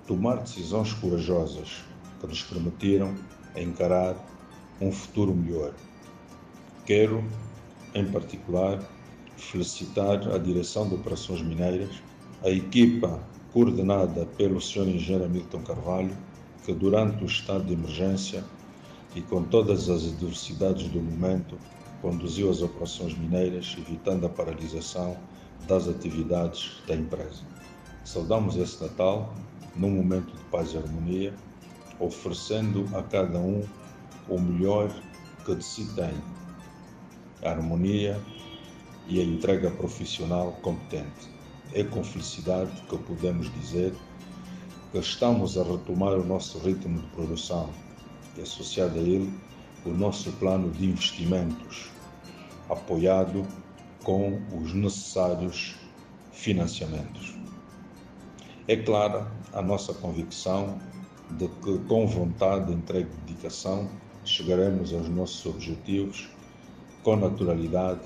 tomar 0.07 0.37
decisões 0.37 0.93
corajosas 0.93 1.83
que 2.21 2.27
nos 2.27 2.43
permitiram 2.43 3.15
encarar 3.57 4.15
um 4.81 4.93
futuro 4.93 5.35
melhor. 5.35 5.73
Quero, 6.85 7.25
em 7.95 8.05
particular, 8.05 8.79
felicitar 9.37 10.29
a 10.33 10.39
Direção 10.39 10.87
de 10.89 10.97
Operações 10.97 11.41
Mineiras, 11.41 12.03
a 12.45 12.51
equipa 12.51 13.21
coordenada 13.53 14.27
pelo 14.37 14.61
Sr. 14.61 14.89
Engenheiro 14.89 15.29
Milton 15.31 15.63
Carvalho, 15.63 16.17
que 16.65 16.75
durante 16.75 17.25
o 17.25 17.27
estado 17.27 17.65
de 17.65 17.73
emergência 17.73 18.45
e 19.15 19.23
com 19.23 19.43
todas 19.43 19.89
as 19.89 20.05
adversidades 20.05 20.89
do 20.89 21.01
momento 21.01 21.59
conduziu 22.01 22.51
as 22.51 22.63
operações 22.63 23.17
mineiras, 23.17 23.77
evitando 23.79 24.27
a 24.27 24.29
paralisação 24.29 25.17
das 25.67 25.89
atividades 25.89 26.81
da 26.87 26.95
empresa. 26.95 27.43
Saudamos 28.05 28.57
esse 28.57 28.83
Natal 28.83 29.35
num 29.77 29.91
momento 29.91 30.35
de 30.35 30.45
paz 30.45 30.73
e 30.73 30.79
harmonia, 30.79 31.35
oferecendo 31.99 32.89
a 32.97 33.03
cada 33.03 33.39
um 33.39 33.63
o 34.29 34.39
melhor 34.39 34.91
que 35.45 35.55
de 35.55 35.65
si 35.65 35.85
tem, 35.95 36.15
a 37.43 37.51
harmonia 37.51 38.21
e 39.07 39.21
a 39.21 39.25
entrega 39.25 39.71
profissional 39.71 40.53
competente. 40.63 41.29
É 41.73 41.85
com 41.85 42.03
felicidade 42.03 42.71
que 42.89 42.99
podemos 42.99 43.53
dizer 43.55 43.95
que 44.93 44.99
estamos 44.99 45.57
a 45.57 45.63
retomar 45.63 46.15
o 46.15 46.25
nosso 46.25 46.59
ritmo 46.59 47.01
de 47.01 47.07
produção 47.09 47.71
e, 48.37 48.43
associado 48.43 48.99
a 48.99 49.03
ele, 49.03 49.33
o 49.85 49.91
nosso 49.91 50.31
plano 50.33 50.71
de 50.71 50.87
investimentos, 50.87 51.91
apoiado 52.69 53.47
com 54.05 54.41
os 54.57 54.73
necessários 54.75 55.75
financiamentos. 56.33 57.35
É 58.69 58.77
clara 58.77 59.31
a 59.53 59.63
nossa 59.63 59.93
convicção 59.95 60.79
de 61.31 61.49
que, 61.49 61.79
com 61.89 62.07
vontade, 62.07 62.73
entrega 62.73 63.09
e 63.11 63.27
dedicação, 63.27 63.89
chegaremos 64.25 64.93
aos 64.93 65.09
nossos 65.09 65.45
objetivos 65.47 66.29
com 67.03 67.17
naturalidade 67.17 68.01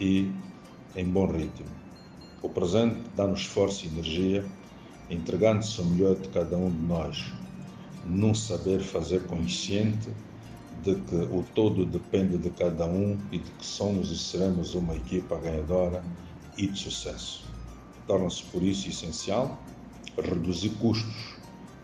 e 0.00 0.30
em 0.96 1.04
bom 1.04 1.26
ritmo. 1.26 1.68
O 2.42 2.48
presente 2.48 3.00
dá-nos 3.16 3.44
força 3.44 3.84
e 3.84 3.88
energia 3.88 4.44
entregando-se 5.10 5.80
o 5.80 5.84
melhor 5.84 6.14
de 6.14 6.28
cada 6.28 6.56
um 6.56 6.70
de 6.70 6.82
nós, 6.82 7.32
num 8.04 8.34
saber 8.34 8.80
fazer 8.80 9.26
consciente 9.26 10.08
de 10.82 10.94
que 10.94 11.16
o 11.16 11.44
todo 11.54 11.84
depende 11.84 12.38
de 12.38 12.50
cada 12.50 12.86
um 12.86 13.18
e 13.30 13.38
de 13.38 13.50
que 13.50 13.64
somos 13.64 14.10
e 14.10 14.18
seremos 14.18 14.74
uma 14.74 14.96
equipa 14.96 15.36
ganhadora 15.38 16.02
e 16.56 16.66
de 16.66 16.78
sucesso. 16.78 17.44
Torna-se 18.06 18.42
por 18.44 18.62
isso 18.62 18.88
essencial 18.88 19.58
reduzir 20.16 20.70
custos 20.80 21.34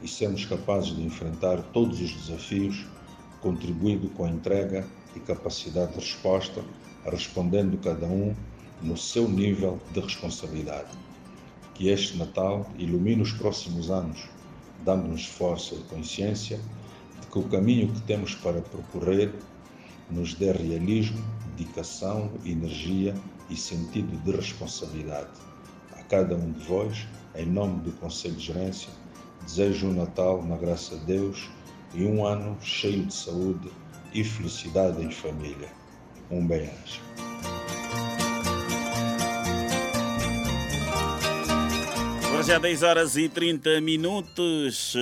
e 0.03 0.09
sermos 0.09 0.45
capazes 0.45 0.97
de 0.97 1.03
enfrentar 1.03 1.63
todos 1.73 2.01
os 2.01 2.13
desafios, 2.13 2.87
contribuindo 3.41 4.09
com 4.11 4.25
a 4.25 4.31
entrega 4.31 4.87
e 5.15 5.21
capacidade 5.21 5.93
de 5.93 6.01
resposta, 6.01 6.65
respondendo 7.05 7.79
cada 7.83 8.07
um 8.07 8.35
no 8.83 8.97
seu 8.97 9.29
nível 9.29 9.79
de 9.93 10.01
responsabilidade 10.01 11.07
que 11.77 11.91
este 11.91 12.17
Natal 12.17 12.67
ilumine 12.79 13.21
os 13.21 13.33
próximos 13.33 13.91
anos, 13.91 14.27
dando-nos 14.85 15.27
força 15.27 15.75
e 15.75 15.79
consciência 15.85 16.61
de 17.21 17.27
que 17.27 17.39
o 17.39 17.45
caminho 17.45 17.93
que 17.93 18.01
temos 18.03 18.35
para 18.35 18.61
percorrer 18.61 19.35
nos 20.11 20.35
dê 20.35 20.53
realismo, 20.53 21.23
dedicação, 21.57 22.31
energia 22.45 23.15
e 23.51 23.57
sentido 23.57 24.17
de 24.23 24.37
responsabilidade. 24.37 25.31
A 25.93 26.03
cada 26.05 26.37
um 26.37 26.53
de 26.53 26.65
vós, 26.65 27.07
em 27.35 27.47
nome 27.47 27.81
do 27.81 27.93
Conselho 27.93 28.35
de 28.35 28.47
Gerência, 28.47 28.91
desejo 29.45 29.89
um 29.89 29.95
Natal 29.95 30.45
na 30.45 30.57
graça 30.57 30.97
de 30.99 31.07
Deus 31.07 31.49
e 31.95 32.05
um 32.05 32.25
ano 32.25 32.57
cheio 32.61 33.07
de 33.07 33.15
saúde 33.15 33.71
e 34.13 34.23
felicidade 34.23 35.03
em 35.03 35.11
família. 35.11 35.69
Um 36.31 36.47
bem-aja. 36.47 37.26
Já 42.47 42.61
10 42.61 42.83
horas 42.85 43.17
e 43.17 43.29
30 43.29 43.81
minutos. 43.81 44.95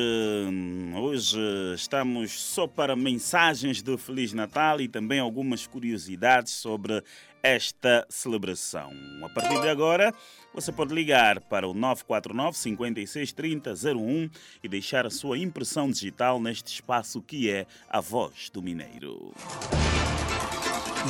Hoje 0.97 1.39
estamos 1.75 2.33
só 2.33 2.67
para 2.67 2.97
mensagens 2.97 3.83
de 3.83 3.99
Feliz 3.99 4.33
Natal 4.33 4.81
e 4.81 4.89
também 4.89 5.21
algumas 5.21 5.67
curiosidades 5.67 6.55
sobre 6.55 7.03
esta 7.43 8.07
celebração. 8.09 8.91
A 9.23 9.29
partir 9.29 9.61
de 9.61 9.69
agora, 9.69 10.15
você 10.55 10.73
pode 10.73 10.95
ligar 10.95 11.39
para 11.41 11.69
o 11.69 11.75
949 11.75 12.57
56 12.57 13.33
30 13.33 13.75
01 13.95 14.31
e 14.63 14.69
deixar 14.69 15.05
a 15.05 15.11
sua 15.11 15.37
impressão 15.37 15.91
digital 15.91 16.41
neste 16.41 16.73
espaço 16.73 17.21
que 17.21 17.51
é 17.51 17.67
a 17.91 18.01
voz 18.01 18.49
do 18.49 18.63
Mineiro. 18.63 19.35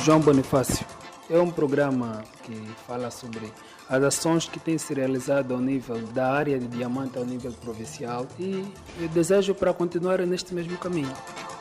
João 0.03 0.19
Bonifácio 0.19 0.85
é 1.29 1.39
um 1.39 1.49
programa 1.49 2.23
que 2.43 2.55
fala 2.87 3.09
sobre 3.09 3.51
as 3.89 4.03
ações 4.03 4.47
que 4.47 4.59
têm 4.59 4.77
se 4.77 4.93
realizado 4.93 5.53
ao 5.53 5.59
nível 5.59 5.97
da 6.07 6.31
área 6.31 6.59
de 6.59 6.67
diamante 6.67 7.17
ao 7.17 7.25
nível 7.25 7.51
provincial 7.53 8.27
e 8.39 8.65
eu 8.99 9.07
desejo 9.09 9.53
para 9.53 9.73
continuar 9.73 10.19
neste 10.19 10.53
mesmo 10.53 10.77
caminho. 10.77 11.13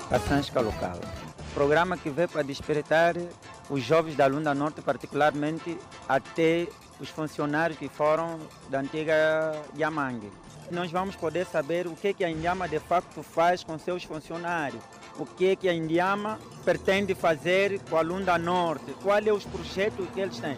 Passansca 0.09 0.61
Local. 0.61 0.99
Programa 1.55 1.97
que 1.97 2.11
veio 2.11 2.29
para 2.29 2.43
despertar 2.43 3.15
os 3.71 3.83
jovens 3.83 4.17
da 4.17 4.27
Lunda 4.27 4.55
Norte, 4.55 4.83
particularmente 4.83 5.79
até 6.09 6.67
os 7.01 7.09
funcionários 7.09 7.79
que 7.79 7.89
foram 7.89 8.39
da 8.69 8.81
antiga 8.81 9.53
Yamangue. 9.77 10.31
Nós 10.71 10.91
vamos 10.91 11.15
poder 11.15 11.47
saber 11.47 11.87
o 11.87 11.95
que, 11.95 12.13
que 12.13 12.25
a 12.25 12.31
Indiama 12.31 12.69
de 12.69 12.79
facto 12.79 13.23
faz 13.23 13.63
com 13.63 13.79
seus 13.79 14.03
funcionários, 14.05 14.83
o 15.19 15.27
que, 15.27 15.57
que 15.57 15.69
a 15.69 15.75
Indiama 15.75 16.39
pretende 16.65 17.15
fazer 17.15 17.81
com 17.89 17.97
a 17.97 18.01
Lunda 18.01 18.39
Norte, 18.39 18.93
quais 19.03 19.25
são 19.25 19.37
os 19.37 19.45
projetos 19.45 20.09
que 20.11 20.21
eles 20.21 20.39
têm. 20.39 20.57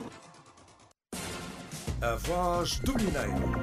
A 2.01 2.14
voz 2.16 2.79
do 2.81 2.95
Mineiro. 2.95 3.62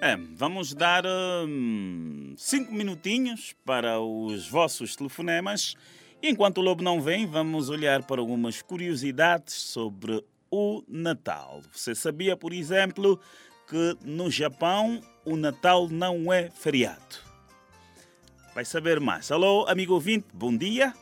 É, 0.00 0.16
vamos 0.36 0.74
dar 0.74 1.04
hum, 1.06 2.34
cinco 2.36 2.72
minutinhos 2.72 3.54
para 3.64 3.98
os 4.00 4.48
vossos 4.48 4.94
telefonemas 4.94 5.74
enquanto 6.22 6.58
o 6.58 6.62
lobo 6.62 6.82
não 6.82 7.00
vem, 7.00 7.26
vamos 7.26 7.68
olhar 7.68 8.02
para 8.02 8.20
algumas 8.20 8.62
curiosidades 8.62 9.54
sobre 9.54 10.24
o 10.50 10.82
Natal. 10.88 11.60
Você 11.72 11.94
sabia, 11.94 12.36
por 12.36 12.52
exemplo, 12.52 13.20
que 13.68 13.96
no 14.04 14.30
Japão 14.30 15.00
o 15.24 15.36
Natal 15.36 15.88
não 15.88 16.32
é 16.32 16.50
feriado? 16.50 17.25
Vai 18.56 18.64
saber 18.64 18.98
mais. 19.00 19.30
Alô, 19.30 19.66
amigo 19.68 19.92
ouvinte, 19.92 20.28
bom 20.32 20.56
dia. 20.56 20.94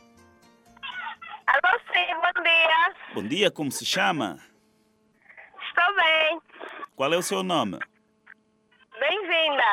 Alô, 1.47 1.79
sim, 1.93 2.13
bom 2.15 2.43
dia. 2.43 2.95
Bom 3.13 3.23
dia, 3.23 3.49
como 3.49 3.71
se 3.71 3.85
chama? 3.85 4.37
Estou 5.65 5.95
bem. 5.95 6.41
Qual 6.97 7.13
é 7.13 7.17
o 7.17 7.21
seu 7.21 7.43
nome? 7.43 7.79
Bem-vinda. 8.99 9.63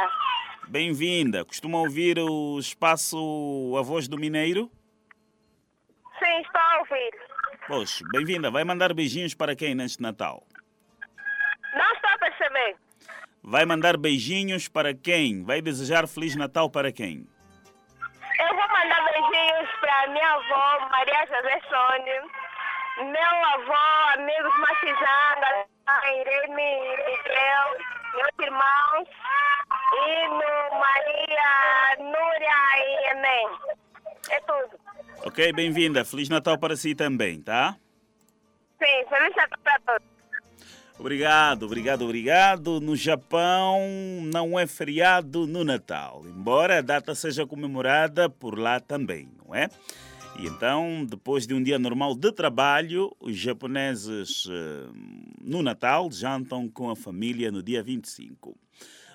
Bem-vinda. 0.68 1.45
Costuma 1.45 1.79
ouvir 1.79 2.21
o 2.21 2.57
espaço 2.61 3.75
A 3.77 3.83
Voz 3.83 4.07
do 4.07 4.16
Mineiro? 4.16 4.71
Sim, 6.21 6.40
estou 6.40 6.61
a 6.61 6.79
ouvir. 6.79 7.11
Poxa, 7.66 8.05
bem-vinda. 8.12 8.49
Vai 8.49 8.62
mandar 8.62 8.95
beijinhos 8.95 9.35
para 9.35 9.57
quem 9.57 9.75
neste 9.75 10.01
Natal? 10.01 10.47
Não 11.75 11.92
estou 11.95 12.11
a 12.11 12.18
perceber. 12.18 12.77
Vai 13.42 13.66
mandar 13.66 13.97
beijinhos 13.97 14.68
para 14.68 14.95
quem? 14.95 15.42
Vai 15.42 15.61
desejar 15.61 16.07
Feliz 16.07 16.37
Natal 16.37 16.71
para 16.71 16.92
quem? 16.92 17.27
Minha 20.09 20.33
avó, 20.33 20.88
Maria 20.91 21.27
José 21.27 21.61
Sônia, 21.69 22.23
meu 22.99 23.45
avô, 23.55 24.19
amigos 24.19 24.59
Machizanga, 24.59 25.67
Irene 26.21 26.49
Miguel, 26.49 27.77
meus 28.15 28.38
irmãos, 28.41 29.09
e 29.95 30.29
no 30.29 30.79
Maria, 30.79 31.97
Núria 31.99 32.79
e 32.79 33.11
Enem. 33.11 33.49
É 34.31 34.41
tudo. 34.41 34.79
Ok, 35.25 35.53
bem-vinda. 35.53 36.05
Feliz 36.05 36.29
Natal 36.29 36.59
para 36.59 36.77
si 36.77 36.95
também, 36.95 37.41
tá? 37.41 37.77
Sim, 38.83 39.07
feliz 39.09 39.37
Natal 39.37 39.59
para 39.62 39.81
todos. 39.87 40.12
Obrigado, 40.99 41.65
obrigado, 41.65 42.03
obrigado. 42.03 42.81
No 42.81 42.95
Japão 42.95 43.81
não 44.33 44.59
é 44.59 44.67
feriado 44.67 45.47
no 45.47 45.65
Natal, 45.65 46.23
embora 46.27 46.79
a 46.79 46.83
data 46.83 47.15
seja 47.15 47.47
comemorada 47.47 48.29
por 48.29 48.59
lá 48.59 48.79
também, 48.79 49.29
não 49.45 49.55
é? 49.55 49.69
E 50.39 50.47
então, 50.47 51.05
depois 51.09 51.47
de 51.47 51.55
um 51.55 51.63
dia 51.63 51.79
normal 51.79 52.15
de 52.15 52.33
trabalho, 52.33 53.15
os 53.21 53.37
japoneses 53.37 54.47
eh, 54.51 54.87
no 55.41 55.63
Natal 55.63 56.11
jantam 56.11 56.69
com 56.69 56.89
a 56.89 56.97
família 56.97 57.51
no 57.51 57.63
dia 57.63 57.83
25. 57.83 58.57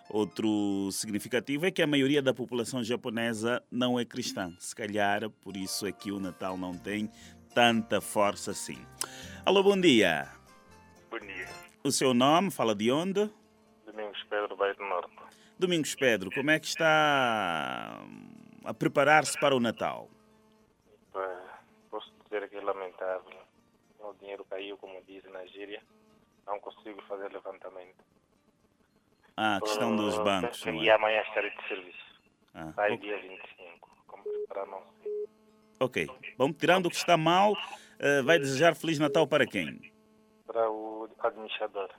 Outro 0.09 0.89
significativo 0.91 1.65
é 1.65 1.71
que 1.71 1.81
a 1.81 1.87
maioria 1.87 2.21
da 2.21 2.33
população 2.33 2.83
japonesa 2.83 3.61
não 3.69 3.99
é 3.99 4.05
cristã. 4.05 4.53
Se 4.59 4.75
calhar, 4.75 5.29
por 5.41 5.57
isso 5.57 5.85
é 5.85 5.91
que 5.91 6.11
o 6.11 6.19
Natal 6.19 6.57
não 6.57 6.73
tem 6.73 7.09
tanta 7.53 7.99
força 7.99 8.51
assim. 8.51 8.77
Alô, 9.43 9.63
bom 9.63 9.79
dia. 9.79 10.29
Bom 11.09 11.19
dia. 11.19 11.56
O 11.87 11.91
seu 11.91 12.13
nome, 12.13 12.51
fala 12.51 12.75
de 12.75 12.91
onde? 12.91 13.29
Domingos 13.85 14.21
Pedro, 14.29 14.57
Bairro 14.57 14.75
do 14.75 14.83
Norte. 14.83 15.15
Domingos 15.57 15.95
Pedro, 15.95 16.29
como 16.31 16.51
é 16.51 16.59
que 16.59 16.65
está 16.65 18.01
a 18.65 18.73
preparar-se 18.73 19.39
para 19.39 19.55
o 19.55 19.59
Natal? 19.61 20.09
Posso 21.89 22.11
dizer 22.25 22.49
que 22.49 22.57
é 22.57 22.61
lamentável. 22.61 23.39
O 24.01 24.13
dinheiro 24.19 24.43
caiu, 24.49 24.75
como 24.75 25.01
diz 25.07 25.23
na 25.31 25.45
gíria. 25.45 25.81
Não 26.45 26.59
consigo 26.59 27.01
fazer 27.03 27.31
levantamento. 27.31 28.03
Ah, 29.37 29.55
a 29.55 29.61
questão 29.61 29.95
dos 29.95 30.17
bancos, 30.17 30.65
não 30.65 30.83
E 30.83 30.89
é? 30.89 30.91
amanhã 30.93 31.21
estarei 31.21 31.51
de 31.51 31.67
serviço. 31.69 32.21
Ah, 32.53 32.73
Sai 32.75 32.91
ok. 32.95 33.07
dia 33.07 33.17
25. 33.21 33.89
Como 34.07 34.23
para 34.49 34.65
não 34.65 34.81
sei. 35.01 35.27
Ok. 35.79 36.09
Bom, 36.37 36.51
tirando 36.51 36.87
o 36.87 36.89
que 36.89 36.97
está 36.97 37.15
mal, 37.15 37.53
eh, 37.97 38.21
vai 38.23 38.37
desejar 38.39 38.75
Feliz 38.75 38.99
Natal 38.99 39.25
para 39.25 39.45
quem? 39.47 39.79
Para 40.45 40.69
o 40.69 40.86
administrador. 41.23 41.89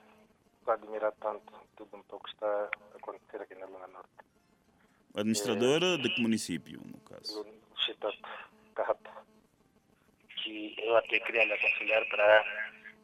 Estou 0.59 0.71
a 0.71 0.75
admirar 0.75 1.13
tanto 1.19 1.53
tudo 1.75 1.97
um 1.97 2.03
pouco 2.03 2.25
que 2.25 2.33
está 2.33 2.69
a 2.93 2.97
acontecer 2.97 3.41
aqui 3.41 3.55
na 3.55 3.65
Luna 3.65 3.87
Norte. 3.87 4.09
Administrador 5.15 5.79
de 5.97 6.09
que 6.09 6.21
município, 6.21 6.81
no 6.85 6.99
caso? 6.99 7.43
do 7.43 7.79
Chitato, 7.79 8.17
Carrato. 8.75 9.09
Que 10.43 10.75
eu 10.77 10.95
até 10.95 11.19
queria 11.19 11.45
lhe 11.45 11.53
aconselhar 11.53 12.07
para 12.09 12.45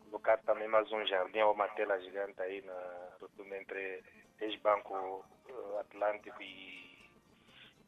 colocar 0.06 0.38
também 0.40 0.68
mais 0.68 0.90
um 0.92 1.06
jardim 1.06 1.40
ou 1.40 1.54
uma 1.54 1.68
tela 1.70 2.00
gigante 2.00 2.42
aí 2.42 2.62
na 2.62 3.10
rotunda 3.20 3.58
entre 3.58 4.04
ex-banco 4.40 5.26
eh, 5.50 5.80
Atlântico 5.82 6.42
e 6.42 6.98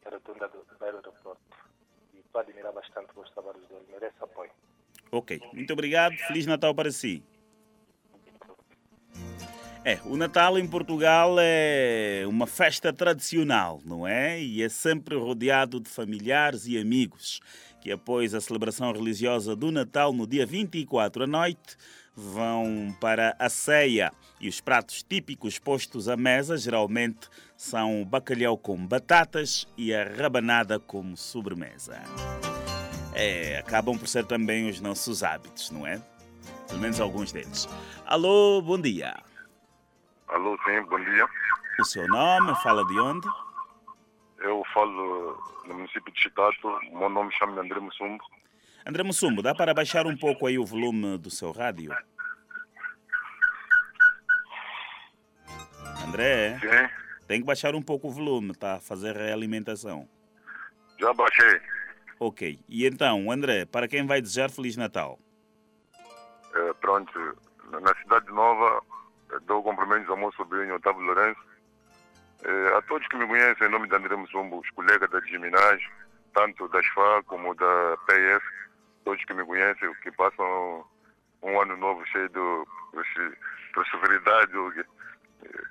a 0.04 0.10
rotunda 0.10 0.48
do 0.48 0.66
bairro 0.78 0.98
aeroporto. 0.98 1.40
E 2.14 2.18
estou 2.18 2.40
a 2.40 2.42
admirar 2.42 2.72
bastante 2.72 3.10
os 3.16 3.30
trabalhos 3.30 3.66
dele, 3.68 3.86
merece 3.90 4.16
apoio. 4.20 4.50
Ok, 5.10 5.40
muito 5.52 5.72
obrigado. 5.72 6.14
Feliz 6.16 6.46
Natal 6.46 6.74
para 6.74 6.90
si. 6.90 7.24
É, 9.88 9.98
o 10.04 10.18
Natal 10.18 10.58
em 10.58 10.66
Portugal 10.66 11.36
é 11.38 12.22
uma 12.26 12.46
festa 12.46 12.92
tradicional, 12.92 13.80
não 13.86 14.06
é? 14.06 14.38
E 14.38 14.62
é 14.62 14.68
sempre 14.68 15.16
rodeado 15.16 15.80
de 15.80 15.88
familiares 15.88 16.66
e 16.66 16.76
amigos 16.76 17.40
que, 17.80 17.90
após 17.90 18.34
a 18.34 18.40
celebração 18.42 18.92
religiosa 18.92 19.56
do 19.56 19.72
Natal 19.72 20.12
no 20.12 20.26
dia 20.26 20.44
24 20.44 21.24
à 21.24 21.26
noite, 21.26 21.78
vão 22.14 22.94
para 23.00 23.34
a 23.38 23.48
ceia. 23.48 24.12
E 24.38 24.46
os 24.46 24.60
pratos 24.60 25.02
típicos 25.02 25.58
postos 25.58 26.06
à 26.06 26.18
mesa 26.18 26.58
geralmente 26.58 27.26
são 27.56 28.02
o 28.02 28.04
bacalhau 28.04 28.58
com 28.58 28.86
batatas 28.86 29.66
e 29.74 29.94
a 29.94 30.04
rabanada 30.04 30.78
como 30.78 31.16
sobremesa. 31.16 32.02
É, 33.14 33.56
acabam 33.56 33.96
por 33.96 34.06
ser 34.06 34.26
também 34.26 34.68
os 34.68 34.82
nossos 34.82 35.22
hábitos, 35.22 35.70
não 35.70 35.86
é? 35.86 35.98
Pelo 36.66 36.78
menos 36.78 37.00
alguns 37.00 37.32
deles. 37.32 37.66
Alô, 38.04 38.60
bom 38.60 38.78
dia. 38.78 39.27
Alô, 40.28 40.58
sim, 40.64 40.82
bom 40.82 40.98
dia. 41.02 41.26
O 41.80 41.84
seu 41.84 42.06
nome, 42.08 42.54
fala 42.62 42.84
de 42.86 42.98
onde? 42.98 43.26
Eu 44.40 44.62
falo 44.72 45.36
no 45.66 45.74
município 45.74 46.12
de 46.12 46.20
Chitato. 46.22 46.68
O 46.68 46.98
meu 46.98 47.08
nome 47.08 47.32
chama 47.34 47.60
André 47.60 47.80
Mussumbo. 47.80 48.22
André 48.86 49.02
Mussumbo, 49.02 49.42
dá 49.42 49.54
para 49.54 49.74
baixar 49.74 50.06
um 50.06 50.16
pouco 50.16 50.46
aí 50.46 50.58
o 50.58 50.64
volume 50.64 51.18
do 51.18 51.30
seu 51.30 51.50
rádio? 51.52 51.92
André, 56.06 56.58
Sim, 56.60 57.24
tem 57.26 57.40
que 57.40 57.46
baixar 57.46 57.74
um 57.74 57.82
pouco 57.82 58.08
o 58.08 58.10
volume, 58.10 58.54
tá? 58.54 58.76
a 58.76 58.80
Fazer 58.80 59.14
realimentação. 59.16 60.08
já 60.98 61.12
baixei. 61.12 61.60
Ok. 62.20 62.58
E 62.68 62.86
então, 62.86 63.30
André, 63.30 63.64
para 63.66 63.86
quem 63.88 64.06
vai 64.06 64.20
desejar 64.20 64.50
Feliz 64.50 64.76
Natal? 64.76 65.18
Eh, 66.54 66.72
pronto, 66.80 67.12
na 67.70 67.94
Cidade 68.02 68.26
Nova, 68.32 68.82
dou 69.46 69.62
cumprimentos 69.62 70.08
ao 70.08 70.16
meu 70.16 70.32
sobrinho 70.32 70.74
Otávio 70.76 71.02
Lourenço. 71.02 71.40
Eh, 72.44 72.72
a 72.76 72.82
todos 72.82 73.06
que 73.08 73.16
me 73.16 73.26
conhecem, 73.26 73.66
em 73.66 73.70
nome 73.70 73.88
de 73.88 73.94
André 73.96 74.14
Mussumbo, 74.16 74.60
os 74.60 74.70
colegas 74.70 75.10
da 75.10 75.20
Giminage, 75.20 75.88
tanto 76.34 76.68
da 76.68 76.80
SFA 76.82 77.22
como 77.26 77.54
da 77.54 77.96
PF, 78.06 78.46
todos 79.04 79.24
que 79.24 79.34
me 79.34 79.44
conhecem, 79.44 79.92
que 80.02 80.10
passam 80.12 80.84
um 81.42 81.60
ano 81.60 81.76
novo 81.76 82.04
cheio 82.06 82.28
de 82.28 83.36
prosperidade. 83.72 84.52
eh, 85.44 85.62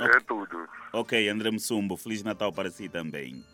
É 0.00 0.20
tudo. 0.20 0.68
Ok, 0.92 1.28
André 1.28 1.50
Mussumbo, 1.50 1.96
Feliz 1.96 2.22
Natal 2.22 2.52
para 2.52 2.70
si 2.70 2.88
também. 2.88 3.44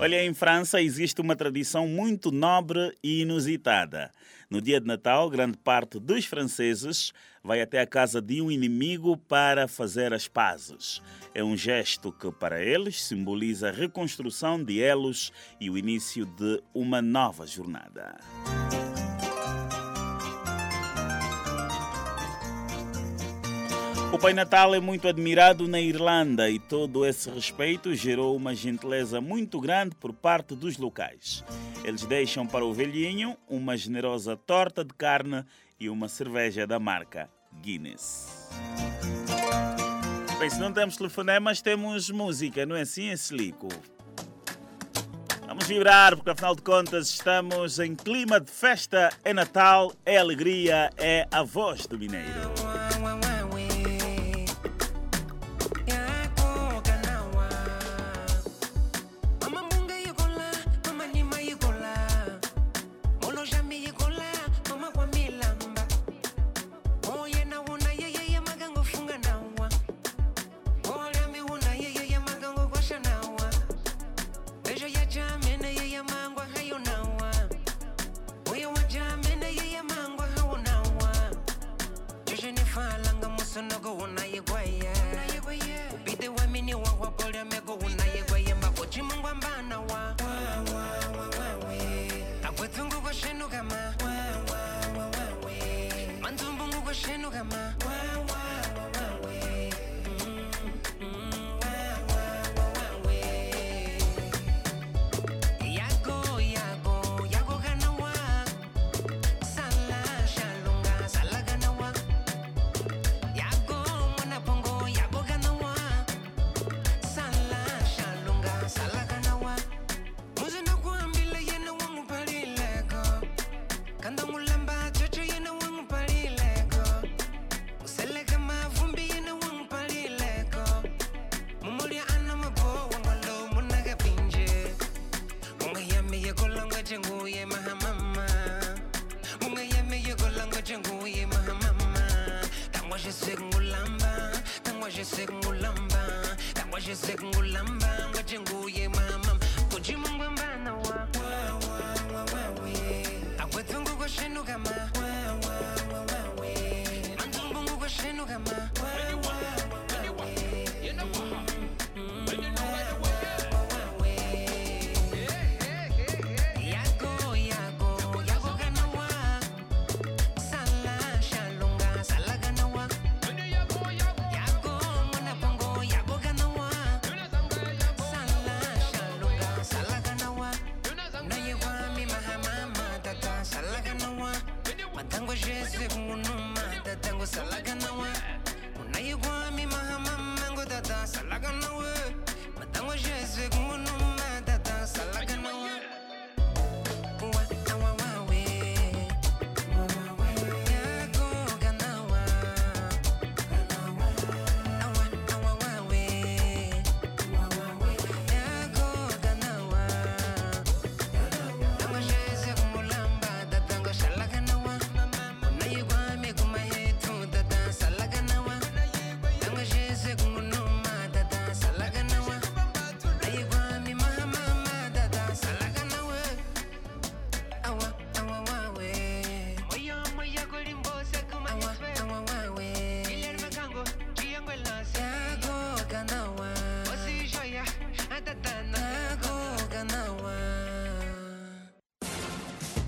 Olha, 0.00 0.24
em 0.24 0.32
França 0.32 0.80
existe 0.80 1.20
uma 1.20 1.34
tradição 1.34 1.88
muito 1.88 2.30
nobre 2.30 2.96
e 3.02 3.22
inusitada. 3.22 4.12
No 4.48 4.62
dia 4.62 4.80
de 4.80 4.86
Natal, 4.86 5.28
grande 5.28 5.58
parte 5.58 5.98
dos 5.98 6.24
franceses 6.24 7.12
vai 7.42 7.60
até 7.60 7.80
a 7.80 7.86
casa 7.86 8.22
de 8.22 8.40
um 8.40 8.48
inimigo 8.48 9.16
para 9.16 9.66
fazer 9.66 10.14
as 10.14 10.28
pazes. 10.28 11.02
É 11.34 11.42
um 11.42 11.56
gesto 11.56 12.12
que, 12.12 12.30
para 12.30 12.62
eles, 12.62 13.02
simboliza 13.02 13.70
a 13.70 13.72
reconstrução 13.72 14.62
de 14.62 14.80
elos 14.80 15.32
e 15.60 15.68
o 15.68 15.76
início 15.76 16.24
de 16.24 16.62
uma 16.72 17.02
nova 17.02 17.44
jornada. 17.44 18.18
O 24.10 24.18
Pai 24.18 24.32
Natal 24.32 24.74
é 24.74 24.80
muito 24.80 25.06
admirado 25.06 25.68
na 25.68 25.78
Irlanda 25.78 26.48
e 26.48 26.58
todo 26.58 27.04
esse 27.04 27.28
respeito 27.28 27.94
gerou 27.94 28.34
uma 28.34 28.54
gentileza 28.54 29.20
muito 29.20 29.60
grande 29.60 29.94
por 29.94 30.14
parte 30.14 30.56
dos 30.56 30.78
locais. 30.78 31.44
Eles 31.84 32.04
deixam 32.06 32.46
para 32.46 32.64
o 32.64 32.72
velhinho 32.72 33.36
uma 33.46 33.76
generosa 33.76 34.34
torta 34.34 34.82
de 34.82 34.94
carne 34.94 35.44
e 35.78 35.90
uma 35.90 36.08
cerveja 36.08 36.66
da 36.66 36.80
marca 36.80 37.28
Guinness. 37.60 38.48
Bem, 40.38 40.48
se 40.48 40.58
não 40.58 40.72
temos 40.72 40.96
telefonemas, 40.96 41.60
temos 41.60 42.08
música, 42.08 42.64
não 42.64 42.76
é 42.76 42.82
assim, 42.82 43.10
Slico? 43.12 43.68
Vamos 45.46 45.66
vibrar, 45.66 46.16
porque 46.16 46.30
afinal 46.30 46.54
de 46.54 46.62
contas 46.62 47.08
estamos 47.08 47.78
em 47.78 47.94
clima 47.94 48.40
de 48.40 48.50
festa, 48.50 49.10
é 49.22 49.34
Natal, 49.34 49.92
é 50.04 50.16
alegria, 50.16 50.90
é 50.96 51.26
a 51.30 51.42
voz 51.42 51.86
do 51.86 51.98
Mineiro. 51.98 52.52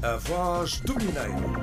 A 0.03 0.17
voz 0.17 0.81
do 0.81 0.95
Mineiro. 0.95 1.63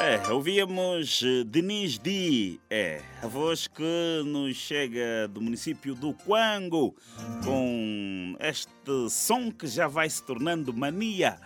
É, 0.00 0.32
ouvíamos 0.32 1.22
eh, 1.22 1.44
Denis 1.44 1.98
Di, 1.98 2.58
é, 2.70 3.02
a 3.22 3.26
voz 3.26 3.66
que 3.66 4.22
nos 4.24 4.56
chega 4.56 5.28
do 5.28 5.42
município 5.42 5.94
do 5.94 6.14
Quango, 6.14 6.96
com 7.44 8.34
este 8.40 9.10
som 9.10 9.50
que 9.50 9.66
já 9.66 9.86
vai 9.88 10.08
se 10.08 10.22
tornando 10.22 10.72
mania. 10.72 11.38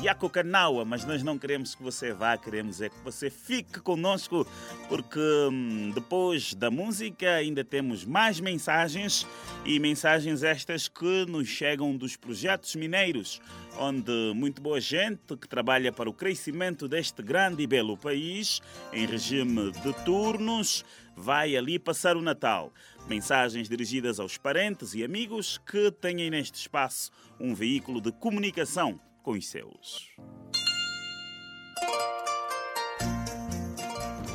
Yaco 0.00 0.30
Kanawa, 0.30 0.84
mas 0.84 1.04
nós 1.04 1.24
não 1.24 1.36
queremos 1.36 1.74
que 1.74 1.82
você 1.82 2.12
vá, 2.12 2.36
queremos 2.36 2.80
é 2.80 2.88
que 2.88 3.00
você 3.02 3.28
fique 3.28 3.80
conosco, 3.80 4.46
porque 4.88 5.18
hum, 5.18 5.90
depois 5.92 6.54
da 6.54 6.70
música 6.70 7.34
ainda 7.34 7.64
temos 7.64 8.04
mais 8.04 8.38
mensagens 8.38 9.26
e 9.64 9.80
mensagens 9.80 10.44
estas 10.44 10.86
que 10.86 11.26
nos 11.26 11.48
chegam 11.48 11.96
dos 11.96 12.14
projetos 12.14 12.76
mineiros, 12.76 13.40
onde 13.76 14.32
muito 14.36 14.62
boa 14.62 14.80
gente 14.80 15.36
que 15.36 15.48
trabalha 15.48 15.92
para 15.92 16.08
o 16.08 16.12
crescimento 16.12 16.86
deste 16.86 17.20
grande 17.20 17.64
e 17.64 17.66
belo 17.66 17.96
país, 17.96 18.60
em 18.92 19.04
regime 19.04 19.72
de 19.72 19.92
turnos, 20.04 20.84
vai 21.16 21.56
ali 21.56 21.76
passar 21.76 22.16
o 22.16 22.22
Natal. 22.22 22.72
Mensagens 23.08 23.68
dirigidas 23.68 24.20
aos 24.20 24.38
parentes 24.38 24.94
e 24.94 25.02
amigos 25.02 25.58
que 25.66 25.90
tenham 25.90 26.30
neste 26.30 26.54
espaço 26.54 27.10
um 27.40 27.52
veículo 27.52 28.00
de 28.00 28.12
comunicação 28.12 29.00
com 29.28 29.32
os 29.32 29.46
seus. 29.46 30.16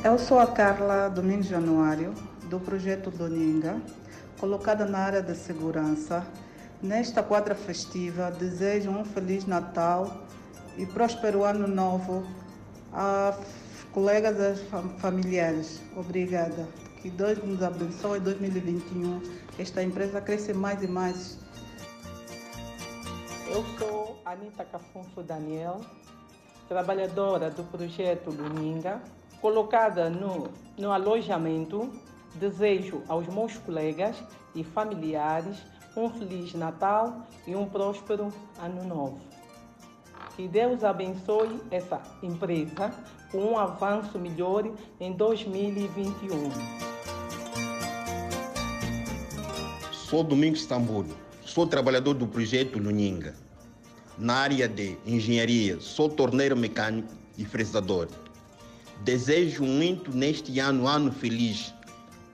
Eu 0.04 0.16
sou 0.20 0.38
a 0.38 0.46
Carla 0.46 1.08
Domingos 1.08 1.46
Januário, 1.46 2.14
do 2.48 2.60
projeto 2.60 3.10
Doninga, 3.10 3.82
colocada 4.38 4.84
na 4.86 4.98
área 4.98 5.20
de 5.20 5.34
segurança. 5.34 6.24
Nesta 6.80 7.24
quadra 7.24 7.56
festiva, 7.56 8.30
desejo 8.30 8.88
um 8.90 9.04
Feliz 9.04 9.46
Natal 9.46 10.28
e 10.78 10.86
próspero 10.86 11.42
Ano 11.42 11.66
Novo 11.66 12.24
a 12.92 13.36
colegas 13.90 14.60
e 14.60 14.64
fam- 14.66 14.90
familiares. 15.00 15.82
Obrigada. 15.96 16.68
Que 17.02 17.10
Deus 17.10 17.42
nos 17.42 17.64
abençoe 17.64 18.20
em 18.20 18.22
2021. 18.22 19.20
Esta 19.58 19.82
empresa 19.82 20.20
cresce 20.20 20.52
mais 20.54 20.80
e 20.84 20.86
mais. 20.86 21.43
Eu 23.46 23.64
sou 23.78 24.18
Anita 24.24 24.64
Cafunfo 24.64 25.22
Daniel, 25.22 25.80
trabalhadora 26.68 27.50
do 27.50 27.62
projeto 27.64 28.30
Luninga, 28.30 29.02
colocada 29.40 30.08
no, 30.08 30.48
no 30.78 30.90
alojamento. 30.90 31.90
Desejo 32.36 33.02
aos 33.06 33.28
meus 33.28 33.56
colegas 33.58 34.16
e 34.56 34.64
familiares 34.64 35.56
um 35.96 36.10
Feliz 36.10 36.52
Natal 36.54 37.28
e 37.46 37.54
um 37.54 37.68
próspero 37.68 38.32
Ano 38.58 38.82
Novo. 38.82 39.20
Que 40.34 40.48
Deus 40.48 40.82
abençoe 40.82 41.60
essa 41.70 42.02
empresa 42.22 42.92
com 43.30 43.38
um 43.38 43.58
avanço 43.58 44.18
melhor 44.18 44.68
em 44.98 45.12
2021. 45.12 46.50
Sou 49.92 50.24
Domingos 50.24 50.66
Tambudo, 50.66 51.14
sou 51.54 51.68
trabalhador 51.68 52.14
do 52.14 52.26
projeto 52.26 52.80
Luninga. 52.80 53.32
Na 54.18 54.34
área 54.34 54.66
de 54.66 54.98
engenharia, 55.06 55.78
sou 55.78 56.08
torneiro 56.08 56.56
mecânico 56.56 57.14
e 57.38 57.44
fresador. 57.44 58.08
Desejo 59.04 59.62
muito 59.62 60.10
neste 60.10 60.58
ano, 60.58 60.88
ano 60.88 61.12
feliz, 61.12 61.72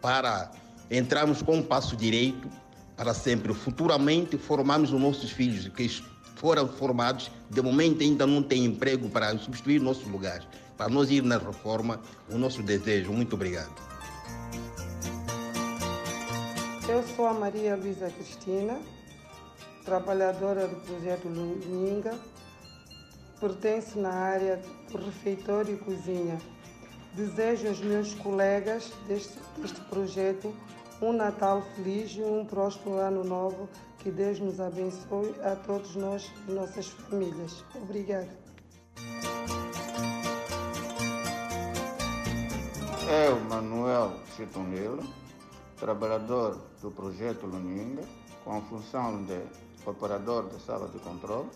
para 0.01 0.51
entrarmos 0.91 1.43
com 1.43 1.57
um 1.57 1.63
passo 1.63 1.95
direito 1.97 2.49
para 2.97 3.13
sempre. 3.13 3.53
Futuramente 3.53 4.39
formarmos 4.39 4.91
os 4.91 4.99
nossos 4.99 5.31
filhos 5.31 5.69
que 5.69 6.03
foram 6.37 6.67
formados, 6.67 7.31
de 7.51 7.61
momento 7.61 8.03
ainda 8.03 8.27
não 8.27 8.43
têm 8.43 8.65
emprego 8.65 9.11
para 9.11 9.37
substituir 9.37 9.83
nossos 9.83 10.07
lugares. 10.07 10.47
Para 10.79 10.89
nós 10.89 11.11
ir 11.11 11.23
na 11.23 11.37
reforma, 11.37 12.01
o 12.31 12.39
nosso 12.39 12.63
desejo. 12.63 13.13
Muito 13.13 13.35
obrigado. 13.35 13.71
Eu 16.89 17.05
sou 17.15 17.27
a 17.27 17.35
Maria 17.35 17.77
Luísa 17.77 18.11
Cristina, 18.11 18.81
trabalhadora 19.91 20.69
do 20.69 20.77
projeto 20.77 21.27
Luninga, 21.27 22.17
pertenço 23.41 23.99
na 23.99 24.13
área 24.13 24.63
do 24.89 24.99
refeitório 24.99 25.75
e 25.75 25.79
cozinha. 25.79 26.41
Desejo 27.13 27.67
aos 27.67 27.81
meus 27.81 28.15
colegas 28.15 28.93
deste, 29.09 29.37
deste 29.59 29.81
projeto 29.87 30.55
um 31.03 31.13
Natal 31.13 31.63
feliz 31.75 32.13
e 32.13 32.23
um 32.23 32.45
próspero 32.45 32.99
ano 32.99 33.25
novo. 33.25 33.69
Que 33.99 34.13
Deus 34.13 34.39
nos 34.39 34.61
abençoe 34.61 35.35
a 35.43 35.57
todos 35.57 35.97
nós 35.97 36.33
e 36.47 36.53
nossas 36.53 36.87
famílias. 36.87 37.65
Obrigada. 37.75 38.31
Eu, 43.27 43.41
Manuel 43.41 44.13
Chitonelo, 44.37 45.03
trabalhador 45.81 46.61
do 46.81 46.93
projeto 46.93 47.45
Luninga, 47.45 48.05
com 48.45 48.57
a 48.57 48.61
função 48.61 49.25
de 49.25 49.43
operador 49.87 50.45
da 50.45 50.59
sala 50.59 50.89
de 50.89 50.99
controle, 50.99 51.49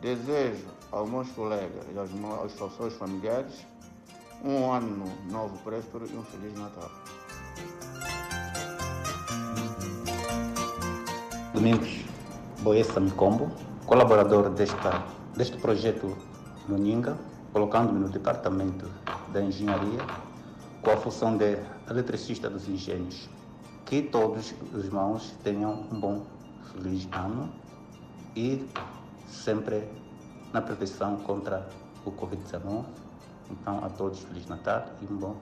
desejo 0.00 0.66
aos 0.92 1.08
meus 1.08 1.28
colegas 1.30 1.84
e 1.94 1.98
aos, 1.98 2.10
meus, 2.12 2.60
aos 2.60 2.76
seus 2.76 2.94
familiares 2.94 3.66
um 4.44 4.72
ano 4.72 5.06
novo 5.30 5.56
próspero 5.58 6.06
e 6.06 6.16
um 6.16 6.22
Feliz 6.22 6.54
Natal. 6.58 6.90
Domingos 11.54 12.04
Boessa 12.60 13.00
Micombo, 13.00 13.50
colaborador 13.86 14.50
desta, 14.50 15.04
deste 15.36 15.56
projeto 15.56 16.16
Luninga, 16.68 17.16
colocando-me 17.52 17.98
no 17.98 18.08
departamento 18.08 18.90
da 19.32 19.40
engenharia, 19.40 20.00
com 20.82 20.90
a 20.90 20.96
função 20.96 21.36
de 21.36 21.56
eletricista 21.88 22.50
dos 22.50 22.68
engenhos. 22.68 23.28
Que 23.84 24.02
todos 24.02 24.52
os 24.74 24.84
irmãos 24.84 25.32
tenham 25.42 25.86
um 25.90 26.00
bom, 26.00 26.26
feliz 26.72 27.08
ano 27.12 27.52
e 28.34 28.66
sempre 29.28 29.88
na 30.52 30.60
proteção 30.60 31.16
contra 31.18 31.68
o 32.04 32.12
Covid-19. 32.12 32.86
Então, 33.50 33.84
a 33.84 33.88
todos, 33.90 34.20
Feliz 34.20 34.46
Natal 34.46 34.86
e 35.02 35.12
um 35.12 35.16
bom 35.16 35.36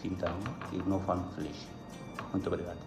fim 0.00 0.14
de 0.14 0.24
ano 0.24 0.56
e 0.72 0.76
novo 0.88 1.10
ano 1.10 1.30
feliz. 1.34 1.66
Muito 2.32 2.46
obrigado. 2.46 2.78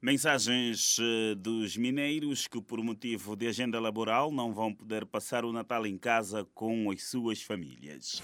Mensagens 0.00 0.96
eh, 1.00 1.34
dos 1.34 1.76
mineiros 1.76 2.46
que, 2.46 2.62
por 2.62 2.82
motivo 2.82 3.34
de 3.34 3.48
agenda 3.48 3.80
laboral, 3.80 4.30
não 4.30 4.54
vão 4.54 4.72
poder 4.72 5.04
passar 5.04 5.44
o 5.44 5.52
Natal 5.52 5.84
em 5.84 5.98
casa 5.98 6.46
com 6.54 6.90
as 6.90 7.02
suas 7.02 7.42
famílias. 7.42 8.22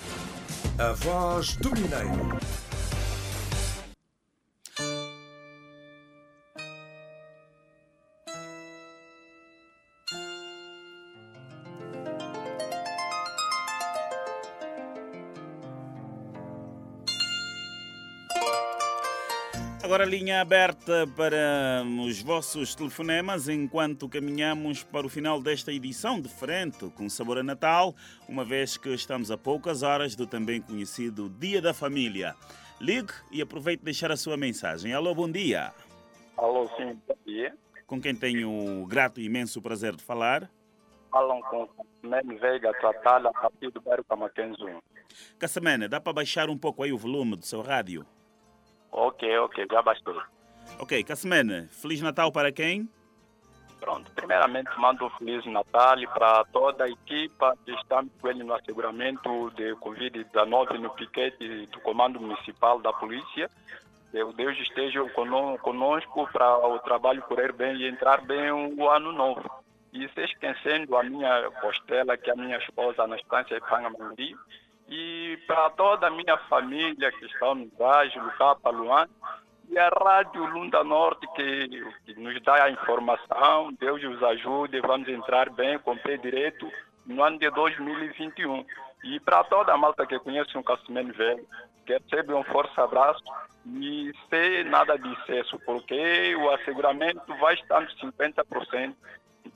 A 0.76 0.92
voz 0.92 1.54
do 1.56 1.70
Mineiro. 1.70 2.36
Agora 19.95 20.11
linha 20.11 20.40
aberta 20.40 21.07
para 21.16 21.84
os 22.05 22.20
vossos 22.20 22.74
telefonemas 22.74 23.49
enquanto 23.49 24.09
caminhamos 24.09 24.82
para 24.82 25.07
o 25.07 25.09
final 25.09 25.40
desta 25.40 25.72
edição 25.72 26.20
de 26.20 26.28
frente 26.28 26.90
com 26.97 27.09
sabor 27.09 27.38
a 27.38 27.45
Natal, 27.45 27.95
uma 28.28 28.45
vez 28.45 28.76
que 28.76 28.92
estamos 28.92 29.30
a 29.30 29.38
poucas 29.38 29.84
horas 29.84 30.16
do 30.16 30.26
também 30.26 30.61
conhecido 30.61 31.28
Dia 31.38 31.62
da 31.62 31.72
Família. 31.72 32.34
Ligue 32.80 33.12
e 33.30 33.40
aproveite 33.40 33.82
de 33.82 33.84
deixar 33.84 34.11
a 34.11 34.16
sua 34.16 34.36
mensagem. 34.36 34.92
Alô, 34.92 35.14
bom 35.14 35.30
dia. 35.30 35.72
Alô, 36.36 36.66
sim, 36.76 37.01
bom 37.07 37.16
dia. 37.24 37.57
Com 37.86 38.01
quem 38.01 38.16
tenho 38.16 38.51
o 38.51 38.84
grato 38.88 39.20
e 39.20 39.26
imenso 39.26 39.62
prazer 39.62 39.95
de 39.95 40.03
falar? 40.03 40.51
Falam 41.09 41.40
com 41.42 41.68
Mene 42.03 42.34
Veiga 42.34 42.72
Tratalha, 42.80 43.28
a 43.28 43.32
partir 43.32 43.70
do 43.70 43.80
bairro. 43.80 44.05
Cassamene, 45.38 45.86
dá 45.86 46.01
para 46.01 46.12
baixar 46.12 46.51
um 46.51 46.59
pouco 46.59 46.82
aí 46.82 46.92
o 46.92 46.99
volume 46.99 47.36
do 47.36 47.47
seu 47.47 47.62
rádio? 47.62 48.05
Ok, 48.97 49.38
ok, 49.38 49.66
já 49.70 49.82
bastou. 49.82 50.22
Ok, 50.78 51.03
Cassamene, 51.03 51.66
Feliz 51.68 52.01
Natal 52.01 52.30
para 52.30 52.53
quem? 52.53 52.88
Pronto, 53.80 54.09
primeiramente 54.12 54.70
mando 54.78 55.05
um 55.07 55.11
Feliz 55.11 55.45
Natal 55.47 55.97
para 56.14 56.45
toda 56.47 56.84
a 56.84 56.88
equipa 56.88 57.59
que 57.64 57.72
está 57.72 58.03
com 58.20 58.28
ele 58.28 58.45
no 58.45 58.55
asseguramento 58.55 59.51
de 59.57 59.74
Covid-19 59.74 60.78
no 60.78 60.90
piquete 60.90 61.66
do 61.66 61.80
Comando 61.80 62.20
Municipal 62.20 62.78
da 62.80 62.92
Polícia. 62.92 63.51
Deus 64.12 64.57
esteja 64.61 65.05
cono- 65.11 65.59
conosco 65.59 66.28
para 66.32 66.57
o 66.68 66.78
trabalho 66.78 67.20
correr 67.22 67.53
bem 67.53 67.74
e 67.76 67.88
entrar 67.88 68.20
bem 68.22 68.53
o 68.53 68.88
ano 68.88 69.11
novo. 69.11 69.42
E 69.92 70.09
se 70.11 70.20
esquecendo 70.22 70.97
a 70.97 71.03
minha 71.03 71.51
costela, 71.61 72.16
que 72.16 72.30
é 72.30 72.32
a 72.32 72.36
minha 72.36 72.57
esposa, 72.59 73.03
Anastácia 73.03 73.57
Ipanga 73.57 73.90
Mangri, 73.90 74.36
e 74.89 75.39
para 75.47 75.70
toda 75.70 76.07
a 76.07 76.11
minha 76.11 76.37
família 76.49 77.11
que 77.12 77.24
está 77.26 77.55
no 77.55 77.66
Baixo, 77.78 78.18
Lucapa, 78.20 78.70
Luan, 78.70 79.09
e 79.68 79.78
a 79.78 79.89
Rádio 79.89 80.45
Lunda 80.47 80.85
Norte 80.85 81.26
que, 81.35 81.68
que 82.05 82.20
nos 82.20 82.41
dá 82.43 82.64
a 82.64 82.70
informação, 82.70 83.72
Deus 83.72 84.03
os 84.03 84.22
ajude, 84.22 84.80
vamos 84.80 85.09
entrar 85.09 85.49
bem, 85.51 85.78
com 85.78 85.97
pé 85.97 86.16
direito 86.16 86.70
no 87.07 87.22
ano 87.22 87.39
de 87.39 87.51
2021. 87.51 88.64
E 89.05 89.20
para 89.20 89.45
toda 89.45 89.72
a 89.72 89.76
malta 89.76 90.07
que 90.07 90.18
conhece 90.18 90.57
um 90.57 90.62
Cassimeno 90.62 91.12
Velho, 91.12 91.47
que 91.85 91.93
recebe 91.93 92.32
um 92.32 92.45
forte 92.45 92.78
abraço 92.80 93.22
e 93.66 94.12
sem 94.28 94.64
nada 94.64 94.99
de 94.99 95.12
excesso, 95.12 95.59
porque 95.61 96.35
o 96.37 96.51
asseguramento 96.51 97.35
vai 97.37 97.55
estar 97.55 97.80
nos 97.80 97.95
50%. 98.01 98.95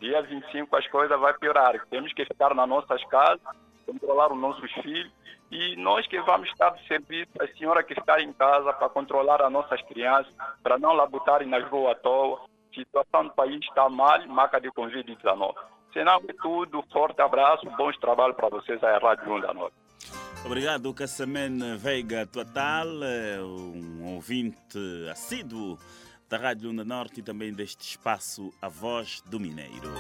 Dia 0.01 0.23
25 0.23 0.77
as 0.77 0.87
coisas 0.89 1.19
vão 1.19 1.35
piorar. 1.35 1.75
Temos 1.91 2.13
que 2.13 2.25
ficar 2.25 2.55
nas 2.55 2.69
nossas 2.69 3.03
casas, 3.05 3.41
controlar 3.89 4.31
os 4.31 4.39
nossos 4.39 4.71
filhos 4.83 5.11
e 5.51 5.77
nós 5.77 6.07
que 6.07 6.21
vamos 6.21 6.49
estar 6.51 6.71
de 6.71 6.87
serviço, 6.87 7.31
a 7.41 7.49
senhora 7.57 7.83
que 7.83 7.95
está 7.95 8.21
em 8.21 8.33
casa 8.35 8.73
para 8.75 8.89
controlar 8.91 9.41
as 9.41 9.51
nossas 9.51 9.81
crianças, 9.83 10.33
para 10.63 10.79
não 10.79 10.93
lá 10.93 11.07
botarem 11.07 11.49
nas 11.49 11.67
ruas 11.71 11.93
à 11.93 11.95
toa. 11.95 12.41
A 12.71 12.75
situação 12.75 13.25
do 13.25 13.31
país 13.33 13.61
está 13.65 13.89
mal, 13.89 14.27
marca 14.29 14.61
de 14.61 14.71
Covid-19. 14.71 15.55
Senão 15.93 16.21
é 16.29 16.33
tudo, 16.43 16.85
forte 16.93 17.21
abraço, 17.23 17.67
bons 17.79 17.97
trabalhos 17.99 18.37
para 18.37 18.51
vocês 18.51 18.83
aí, 18.85 18.99
Rádio 18.99 19.33
Lunda 19.33 19.55
Norte. 19.55 19.75
Obrigado, 20.45 20.95
Cassamene 20.95 21.77
Veiga 21.77 22.27
Total, 22.27 22.87
eh, 23.03 23.41
um 23.43 24.15
ouvinte 24.15 24.79
assíduo 25.11 25.79
da 26.29 26.37
Rádio 26.37 26.69
Lunda 26.69 26.85
Norte 26.85 27.21
e 27.21 27.23
também 27.23 27.53
deste 27.53 27.81
espaço 27.81 28.53
A 28.61 28.69
Voz 28.69 29.23
do 29.23 29.41
Mineiro. 29.41 29.91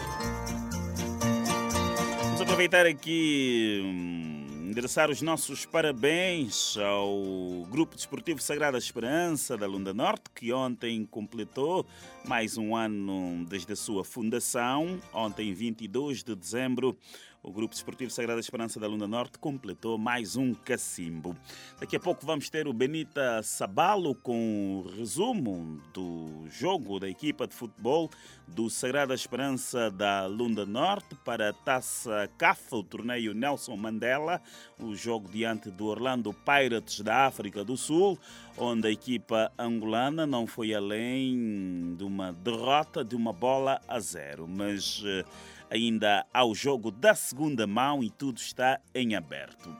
Aproveitar 2.59 2.87
aqui, 2.87 3.81
hum, 3.85 4.69
endereçar 4.69 5.13
os 5.13 5.23
nossos 5.23 5.65
parabéns 5.65 6.77
ao 6.77 7.65
Grupo 7.71 7.95
Desportivo 7.95 8.43
Sagrada 8.43 8.77
Esperança 8.77 9.57
da 9.57 9.65
Lunda 9.65 9.95
Norte, 9.95 10.25
que 10.35 10.53
ontem 10.53 11.07
completou 11.09 11.87
mais 12.25 12.59
um 12.59 12.75
ano 12.75 13.47
desde 13.49 13.75
a 13.75 13.77
sua 13.77 14.03
fundação. 14.03 14.99
Ontem, 15.15 15.55
22 15.55 16.25
de 16.25 16.35
dezembro, 16.35 16.97
o 17.43 17.53
Grupo 17.53 17.75
Desportivo 17.75 18.11
Sagrada 18.11 18.41
Esperança 18.41 18.81
da 18.81 18.87
Lunda 18.87 19.07
Norte 19.07 19.39
completou 19.39 19.97
mais 19.97 20.37
um 20.37 20.53
cacimbo. 20.53 21.37
Daqui 21.79 21.97
a 21.97 22.01
pouco 22.01 22.27
vamos 22.27 22.51
ter 22.51 22.67
o 22.67 22.73
Benita 22.73 23.43
Sabalo 23.43 24.15
com 24.15 24.83
o 24.85 24.89
resumo 24.97 25.81
do 25.95 26.47
jogo 26.49 26.99
da 26.99 27.09
equipa 27.09 27.47
de 27.47 27.55
futebol 27.55 28.11
do 28.47 28.69
Sagrada 28.69 29.15
Esperança 29.15 29.91
da 29.91 30.27
Lunda 30.27 30.67
Norte 30.67 31.15
para 31.25 31.51
a 31.51 31.53
Taça 31.53 32.29
CAF, 32.37 32.75
o 32.75 32.83
torneio 32.83 33.35
Nelson 33.35 33.77
Mandela, 33.77 34.41
o 34.79 34.95
jogo 34.95 35.31
diante 35.31 35.71
do 35.71 35.87
Orlando 35.87 36.33
Pirates 36.33 37.01
da 37.01 37.27
África 37.27 37.65
do 37.65 37.77
Sul, 37.77 38.19
onde 38.57 38.89
a 38.89 38.91
equipa 38.91 39.53
angolana 39.59 40.27
não 40.27 40.47
foi 40.47 40.75
além 40.75 41.95
de 41.97 42.05
uma 42.05 42.33
derrota 42.33 43.05
de 43.05 43.15
uma 43.15 43.33
bola 43.33 43.81
a 43.87 44.01
zero, 44.01 44.49
mas 44.49 45.03
eh, 45.05 45.25
ainda 45.71 46.27
há 46.33 46.45
o 46.45 46.55
jogo 46.55 46.91
da 46.91 47.15
segunda 47.15 47.67
mão 47.67 48.03
e 48.03 48.11
tudo 48.11 48.39
está 48.39 48.81
em 48.95 49.15
aberto. 49.15 49.75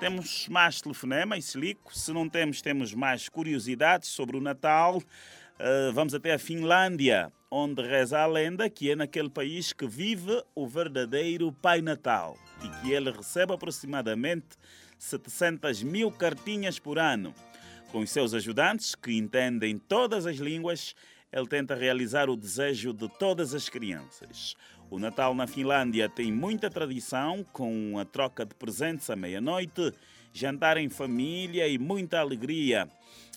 Temos 0.00 0.48
mais 0.48 0.80
telefonema 0.80 1.40
silico. 1.40 1.96
Se 1.96 2.12
não 2.12 2.28
temos, 2.28 2.60
temos 2.60 2.94
mais 2.94 3.28
curiosidades 3.28 4.08
sobre 4.08 4.36
o 4.36 4.40
Natal. 4.40 4.98
Uh, 4.98 5.92
vamos 5.92 6.14
até 6.14 6.34
a 6.34 6.38
Finlândia, 6.38 7.32
onde 7.50 7.82
reza 7.82 8.18
a 8.18 8.26
lenda 8.26 8.68
que 8.68 8.90
é 8.90 8.96
naquele 8.96 9.30
país 9.30 9.72
que 9.72 9.86
vive 9.86 10.42
o 10.54 10.66
verdadeiro 10.66 11.52
Pai 11.52 11.80
Natal 11.80 12.36
e 12.64 12.68
que 12.80 12.92
ele 12.92 13.10
recebe 13.10 13.52
aproximadamente 13.52 14.56
700 14.98 15.82
mil 15.82 16.10
cartinhas 16.10 16.78
por 16.78 16.98
ano. 16.98 17.34
Com 17.90 18.00
os 18.00 18.10
seus 18.10 18.32
ajudantes, 18.32 18.94
que 18.94 19.12
entendem 19.12 19.78
todas 19.78 20.26
as 20.26 20.36
línguas, 20.36 20.94
ele 21.32 21.46
tenta 21.46 21.74
realizar 21.74 22.28
o 22.28 22.36
desejo 22.36 22.92
de 22.92 23.08
todas 23.18 23.54
as 23.54 23.68
crianças. 23.68 24.54
O 24.92 24.98
Natal 24.98 25.34
na 25.34 25.46
Finlândia 25.46 26.06
tem 26.06 26.30
muita 26.30 26.68
tradição, 26.68 27.42
com 27.50 27.98
a 27.98 28.04
troca 28.04 28.44
de 28.44 28.54
presentes 28.54 29.08
à 29.08 29.16
meia-noite, 29.16 29.90
jantar 30.34 30.76
em 30.76 30.90
família 30.90 31.66
e 31.66 31.78
muita 31.78 32.20
alegria. 32.20 32.86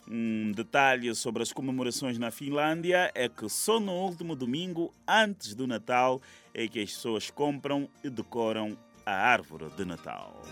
Um 0.05 0.51
detalhe 0.51 1.15
sobre 1.15 1.43
as 1.43 1.53
comemorações 1.53 2.19
na 2.19 2.29
Finlândia 2.29 3.09
é 3.15 3.29
que 3.29 3.47
só 3.47 3.79
no 3.79 3.93
último 3.93 4.35
domingo, 4.35 4.93
antes 5.07 5.55
do 5.55 5.65
Natal, 5.65 6.21
é 6.53 6.67
que 6.67 6.81
as 6.81 6.91
pessoas 6.91 7.31
compram 7.31 7.87
e 8.03 8.09
decoram 8.09 8.77
a 9.05 9.13
árvore 9.13 9.69
de 9.77 9.85
Natal. 9.85 10.43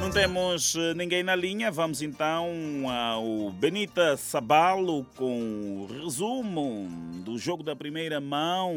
Não 0.00 0.10
temos 0.10 0.74
eh, 0.76 0.94
ninguém 0.94 1.22
na 1.22 1.36
linha, 1.36 1.70
vamos 1.70 2.00
então 2.00 2.48
ao 2.88 3.50
Benita 3.50 4.16
Sabalo 4.16 5.04
com 5.14 5.82
o 5.82 5.86
resumo 5.86 6.88
do 7.22 7.38
jogo 7.38 7.62
da 7.62 7.76
primeira 7.76 8.18
mão 8.18 8.74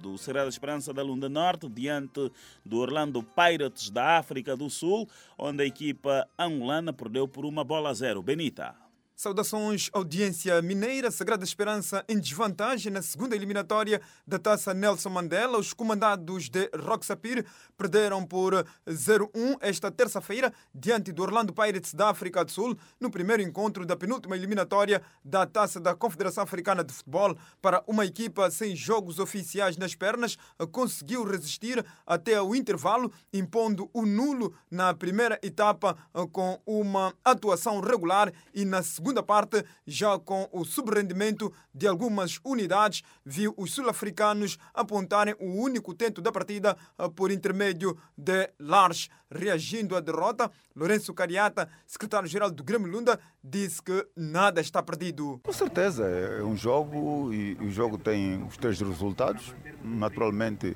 do 0.00 0.16
Sagrada 0.16 0.48
Esperança 0.48 0.94
da 0.94 1.02
Lunda 1.02 1.28
Norte 1.28 1.68
diante 1.68 2.30
do 2.64 2.78
Orlando 2.78 3.20
Pirates 3.20 3.90
da 3.90 4.16
África 4.16 4.56
do 4.56 4.70
Sul, 4.70 5.08
onde 5.36 5.64
a 5.64 5.66
equipa 5.66 6.26
angolana 6.38 6.92
perdeu 6.92 7.26
por 7.26 7.44
uma 7.44 7.64
bola 7.64 7.90
a 7.90 7.94
zero. 7.94 8.22
Benita. 8.22 8.83
Saudações, 9.16 9.90
audiência 9.92 10.60
mineira, 10.60 11.08
Sagrada 11.08 11.44
Esperança 11.44 12.04
em 12.08 12.18
desvantagem 12.18 12.90
na 12.90 13.00
segunda 13.00 13.36
eliminatória 13.36 14.02
da 14.26 14.40
taça 14.40 14.74
Nelson 14.74 15.08
Mandela. 15.08 15.56
Os 15.56 15.72
comandados 15.72 16.48
de 16.48 16.68
Rock 16.76 17.06
Sapir 17.06 17.46
perderam 17.78 18.26
por 18.26 18.66
0-1 18.88 19.56
esta 19.60 19.88
terça-feira 19.88 20.52
diante 20.74 21.12
do 21.12 21.22
Orlando 21.22 21.52
Pirates 21.52 21.94
da 21.94 22.10
África 22.10 22.44
do 22.44 22.50
Sul 22.50 22.76
no 22.98 23.08
primeiro 23.08 23.40
encontro 23.40 23.86
da 23.86 23.96
penúltima 23.96 24.36
eliminatória 24.36 25.00
da 25.24 25.46
taça 25.46 25.78
da 25.78 25.94
Confederação 25.94 26.42
Africana 26.42 26.82
de 26.82 26.92
Futebol. 26.92 27.36
Para 27.62 27.84
uma 27.86 28.04
equipa 28.04 28.50
sem 28.50 28.74
jogos 28.74 29.20
oficiais 29.20 29.76
nas 29.76 29.94
pernas, 29.94 30.36
conseguiu 30.72 31.22
resistir 31.22 31.86
até 32.04 32.42
o 32.42 32.52
intervalo, 32.52 33.12
impondo 33.32 33.88
o 33.92 34.04
nulo 34.04 34.56
na 34.68 34.92
primeira 34.92 35.38
etapa 35.40 35.96
com 36.32 36.60
uma 36.66 37.14
atuação 37.24 37.80
regular 37.80 38.32
e 38.52 38.64
na 38.64 38.82
segunda 38.82 39.03
segunda 39.04 39.22
parte, 39.22 39.62
já 39.86 40.18
com 40.18 40.48
o 40.50 40.64
subrendimento 40.64 41.52
de 41.74 41.86
algumas 41.86 42.40
unidades, 42.42 43.02
viu 43.22 43.52
os 43.54 43.74
sul-africanos 43.74 44.56
apontarem 44.72 45.34
o 45.38 45.60
único 45.60 45.92
tento 45.92 46.22
da 46.22 46.32
partida 46.32 46.74
eh, 46.98 47.06
por 47.14 47.30
intermédio 47.30 47.98
de 48.16 48.50
Lars. 48.58 49.10
Reagindo 49.30 49.94
à 49.94 50.00
derrota, 50.00 50.50
Lourenço 50.74 51.12
Cariata, 51.12 51.68
secretário-geral 51.86 52.50
do 52.50 52.64
Grêmio 52.64 52.90
Lunda, 52.90 53.20
disse 53.42 53.82
que 53.82 54.06
nada 54.16 54.62
está 54.62 54.82
perdido. 54.82 55.38
Com 55.44 55.52
certeza, 55.52 56.06
é 56.06 56.42
um 56.42 56.56
jogo 56.56 57.30
e 57.30 57.58
o 57.60 57.70
jogo 57.70 57.98
tem 57.98 58.42
os 58.44 58.56
três 58.56 58.80
resultados. 58.80 59.54
Naturalmente, 59.82 60.74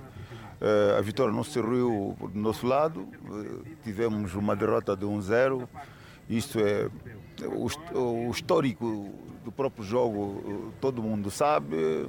eh, 0.60 0.96
a 0.98 1.00
vitória 1.00 1.32
não 1.32 1.44
se 1.44 1.58
riu 1.58 2.14
do 2.20 2.38
nosso 2.38 2.66
lado, 2.66 3.08
eh, 3.14 3.70
tivemos 3.84 4.34
uma 4.34 4.54
derrota 4.54 4.94
de 4.94 5.06
1-0. 5.06 5.66
Isto 6.28 6.58
é 6.60 6.90
o, 7.46 8.30
histórico 8.30 9.12
do 9.44 9.52
próprio 9.52 9.84
jogo, 9.84 10.72
todo 10.80 11.02
mundo 11.02 11.30
sabe. 11.30 12.08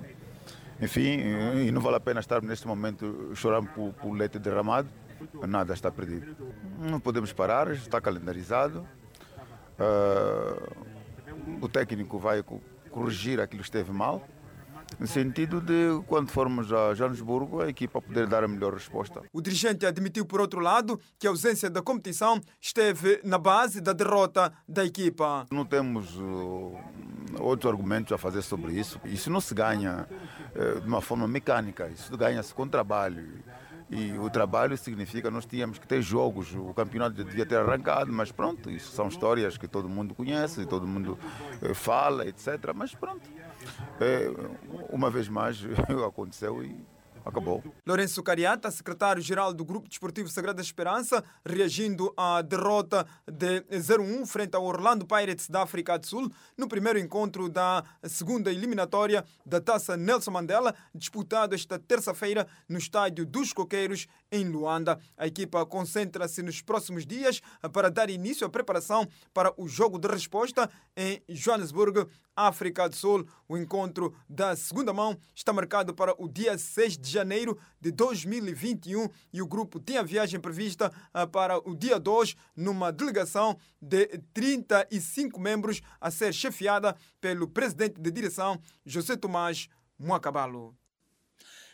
Enfim, 0.81 1.19
e 1.65 1.71
não 1.71 1.81
vale 1.81 1.97
a 1.97 1.99
pena 1.99 2.19
estar 2.19 2.41
neste 2.41 2.65
momento 2.65 3.31
chorando 3.35 3.67
por, 3.69 3.93
por 3.93 4.11
leite 4.11 4.39
derramado. 4.39 4.89
Nada 5.47 5.73
está 5.73 5.91
perdido. 5.91 6.35
Não 6.79 6.99
podemos 6.99 7.33
parar, 7.33 7.71
está 7.71 7.99
calendarizado. 7.99 8.87
Uh, 9.79 10.85
o 11.61 11.69
técnico 11.69 12.17
vai 12.17 12.43
corrigir 12.89 13.39
aquilo 13.39 13.61
que 13.61 13.67
esteve 13.67 13.91
mal 13.91 14.25
no 14.99 15.07
sentido 15.07 15.61
de, 15.61 16.01
quando 16.07 16.29
formos 16.29 16.73
a 16.73 16.93
Joanesburgo, 16.93 17.61
a 17.61 17.69
equipa 17.69 18.01
poder 18.01 18.27
dar 18.27 18.43
a 18.43 18.47
melhor 18.47 18.73
resposta. 18.73 19.21
O 19.31 19.41
dirigente 19.41 19.85
admitiu, 19.85 20.25
por 20.25 20.41
outro 20.41 20.59
lado, 20.59 20.99
que 21.17 21.25
a 21.25 21.29
ausência 21.29 21.69
da 21.69 21.81
competição 21.81 22.41
esteve 22.59 23.21
na 23.23 23.37
base 23.37 23.79
da 23.79 23.93
derrota 23.93 24.51
da 24.67 24.83
equipa. 24.83 25.45
Não 25.51 25.65
temos 25.65 26.15
uh, 26.17 26.77
outros 27.39 27.71
argumentos 27.71 28.11
a 28.11 28.17
fazer 28.17 28.41
sobre 28.41 28.73
isso. 28.73 28.99
Isso 29.05 29.29
não 29.29 29.39
se 29.39 29.53
ganha 29.53 30.05
uh, 30.55 30.81
de 30.81 30.87
uma 30.87 31.01
forma 31.01 31.27
mecânica, 31.27 31.87
isso 31.87 32.15
ganha-se 32.17 32.53
com 32.53 32.67
trabalho. 32.67 33.25
E 33.89 34.11
o 34.19 34.29
trabalho 34.29 34.77
significa 34.77 35.31
nós 35.31 35.47
tínhamos 35.47 35.79
que 35.79 35.87
ter 35.87 35.99
jogos, 36.01 36.53
o 36.53 36.73
campeonato 36.75 37.23
devia 37.23 37.43
ter 37.43 37.55
arrancado, 37.55 38.11
mas 38.13 38.31
pronto, 38.31 38.69
isso 38.69 38.91
são 38.91 39.07
histórias 39.07 39.57
que 39.57 39.67
todo 39.67 39.89
mundo 39.89 40.13
conhece, 40.13 40.63
todo 40.65 40.85
mundo 40.85 41.17
uh, 41.61 41.73
fala, 41.73 42.27
etc. 42.27 42.71
Mas 42.75 42.93
pronto, 42.93 43.27
é, 43.99 44.31
uma 44.89 45.09
vez 45.09 45.27
mais 45.27 45.57
aconteceu 46.05 46.63
e 46.63 46.75
acabou. 47.25 47.63
Lourenço 47.85 48.21
Cariata, 48.23 48.69
secretário-geral 48.71 49.53
do 49.53 49.63
Grupo 49.63 49.87
Desportivo 49.87 50.29
Sagrada 50.29 50.61
Esperança, 50.61 51.23
reagindo 51.45 52.13
à 52.17 52.41
derrota 52.41 53.05
de 53.27 53.61
0-1 53.71 54.25
frente 54.25 54.55
ao 54.55 54.65
Orlando 54.65 55.05
Pirates 55.05 55.49
da 55.49 55.63
África 55.63 55.97
do 55.97 56.07
Sul, 56.07 56.31
no 56.57 56.67
primeiro 56.67 56.99
encontro 56.99 57.49
da 57.49 57.83
segunda 58.03 58.51
eliminatória 58.51 59.23
da 59.45 59.61
Taça 59.61 59.95
Nelson 59.95 60.31
Mandela, 60.31 60.73
disputado 60.93 61.55
esta 61.55 61.79
terça-feira 61.79 62.47
no 62.67 62.77
estádio 62.77 63.25
dos 63.25 63.53
Coqueiros, 63.53 64.07
em 64.31 64.47
Luanda. 64.47 64.99
A 65.17 65.27
equipa 65.27 65.65
concentra-se 65.65 66.41
nos 66.41 66.61
próximos 66.61 67.05
dias 67.05 67.41
para 67.71 67.89
dar 67.89 68.09
início 68.09 68.45
à 68.45 68.49
preparação 68.49 69.07
para 69.33 69.53
o 69.57 69.67
jogo 69.67 69.97
de 69.97 70.07
resposta 70.07 70.69
em 70.95 71.21
Johannesburg, 71.29 72.05
África 72.47 72.87
do 72.87 72.95
Sul. 72.95 73.27
O 73.47 73.57
encontro 73.57 74.15
da 74.27 74.55
segunda 74.55 74.93
mão 74.93 75.17
está 75.35 75.51
marcado 75.51 75.93
para 75.93 76.13
o 76.17 76.27
dia 76.27 76.57
6 76.57 76.97
de 76.97 77.09
janeiro 77.09 77.57
de 77.81 77.91
2021 77.91 79.09
e 79.33 79.41
o 79.41 79.47
grupo 79.47 79.79
tem 79.79 79.97
a 79.97 80.03
viagem 80.03 80.39
prevista 80.39 80.91
ah, 81.13 81.27
para 81.27 81.57
o 81.57 81.75
dia 81.75 81.99
2 81.99 82.35
numa 82.55 82.91
delegação 82.91 83.57
de 83.81 84.07
35 84.33 85.39
membros 85.39 85.81
a 85.99 86.09
ser 86.11 86.33
chefiada 86.33 86.95
pelo 87.19 87.47
presidente 87.47 87.99
de 87.99 88.11
direção, 88.11 88.59
José 88.85 89.15
Tomás 89.15 89.67
Moacabalo. 89.97 90.75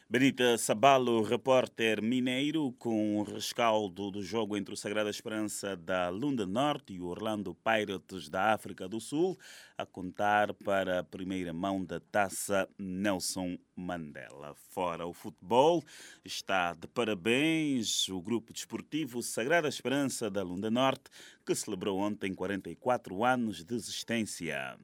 Benita 0.08 0.56
Sabalo, 0.56 1.24
repórter 1.24 2.00
mineiro, 2.00 2.72
com 2.74 3.18
o 3.18 3.24
rescaldo 3.24 4.12
do 4.12 4.22
jogo 4.22 4.56
entre 4.56 4.72
o 4.72 4.78
Sagrada 4.78 5.10
Esperança 5.10 5.76
da 5.76 6.10
Lunda 6.10 6.46
Norte 6.46 6.94
e 6.94 7.02
o 7.02 7.08
Orlando 7.08 7.56
Pirates 7.56 8.30
da 8.30 8.54
África 8.54 8.88
do 8.88 9.02
Sul, 9.02 9.36
a 9.76 9.84
contar 9.84 10.54
para 10.54 11.00
a 11.00 11.04
primeira 11.04 11.52
mão 11.52 11.84
da 11.84 12.00
taça 12.00 12.70
Nelson 12.78 13.58
Mandela. 13.76 14.54
Fora 14.70 15.08
o 15.08 15.12
futebol, 15.12 15.84
está 16.24 16.76
de 16.76 16.88
parabéns 16.88 18.08
o 18.08 18.22
grupo 18.22 18.54
desportivo 18.54 19.24
Sagrada 19.24 19.68
Esperança 19.68 20.30
da 20.30 20.44
Lunda 20.44 20.70
Norte, 20.70 21.10
que 21.44 21.56
celebrou 21.56 21.98
ontem 21.98 22.32
44 22.32 23.24
anos 23.24 23.64
de 23.64 23.74
existência. 23.74 24.78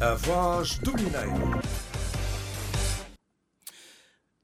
A 0.00 0.14
voz 0.14 0.78
do 0.78 0.94
Mineiro. 0.94 1.87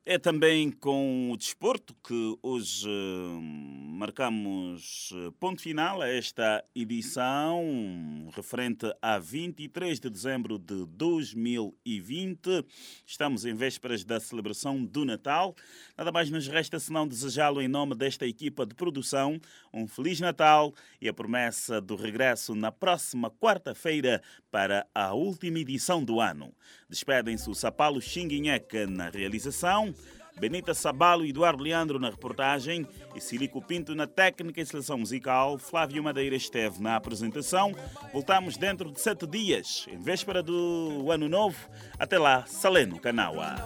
É 0.06 0.18
também 0.18 0.70
com 0.70 1.30
o 1.30 1.36
desporto 1.36 1.96
que 2.06 2.38
hoje 2.42 2.86
uh, 2.86 3.40
marcamos 3.40 5.10
eh, 5.14 5.30
ponto 5.40 5.62
final 5.62 6.02
a 6.02 6.08
esta 6.08 6.62
edição 6.74 8.28
referente 8.36 8.92
a 9.00 9.18
23 9.18 9.98
de 9.98 10.10
dezembro 10.10 10.58
de 10.58 10.84
2020. 10.88 12.66
Estamos 13.06 13.46
em 13.46 13.54
vésperas 13.54 14.04
da 14.04 14.20
celebração 14.20 14.84
do 14.84 15.06
Natal. 15.06 15.54
Nada 15.96 16.12
mais 16.12 16.28
nos 16.28 16.48
resta 16.48 16.78
senão 16.78 17.08
desejá-lo 17.08 17.62
em 17.62 17.68
nome 17.68 17.94
desta 17.94 18.26
equipa 18.26 18.66
de 18.66 18.74
produção 18.74 19.40
um 19.72 19.86
Feliz 19.88 20.20
Natal 20.20 20.74
e 21.00 21.08
a 21.08 21.14
promessa 21.14 21.80
do 21.80 21.96
regresso 21.96 22.54
na 22.54 22.70
próxima 22.70 23.30
quarta-feira 23.30 24.20
para 24.50 24.86
a 24.94 25.14
última 25.14 25.58
edição 25.58 26.04
do 26.04 26.20
ano. 26.20 26.54
Despedem-se 26.94 27.50
o 27.50 27.56
Sapalo 27.56 28.00
Xinguinheca 28.00 28.86
na 28.86 29.10
realização. 29.10 29.92
Benita 30.38 30.72
Sabalo 30.72 31.24
e 31.26 31.30
Eduardo 31.30 31.60
Leandro 31.60 31.98
na 31.98 32.08
reportagem 32.08 32.86
e 33.16 33.20
Silico 33.20 33.60
Pinto 33.60 33.96
na 33.96 34.06
técnica 34.06 34.60
e 34.60 34.66
seleção 34.66 34.98
musical. 34.98 35.58
Flávio 35.58 36.04
Madeira 36.04 36.36
esteve 36.36 36.80
na 36.80 36.94
apresentação. 36.94 37.74
Voltamos 38.12 38.56
dentro 38.56 38.92
de 38.92 39.00
sete 39.00 39.26
dias, 39.26 39.86
em 39.90 39.98
véspera 39.98 40.40
do 40.40 41.10
Ano 41.10 41.28
Novo. 41.28 41.58
Até 41.98 42.16
lá, 42.16 42.46
Saleno 42.46 43.00
Canaua. 43.00 43.56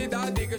msidadi 0.00 0.46
ke 0.46 0.58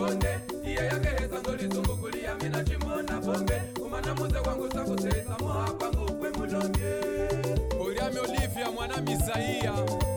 konde 0.00 0.28
iyo 0.70 0.84
yakereza 0.84 1.40
ngolisumbukulia 1.40 2.34
mina 2.42 2.64
chimona 2.64 3.20
pombe 3.20 3.62
umana 3.86 4.14
muze 4.14 4.38
wangu 4.38 4.72
sakusereza 4.72 5.36
moha 5.40 5.70
kwangu 5.72 6.12
kwe 6.12 6.30
mulombye 6.30 6.92
uliami 7.86 8.18
olivia 8.18 8.70
mwana 8.74 8.96
misaia. 8.96 9.72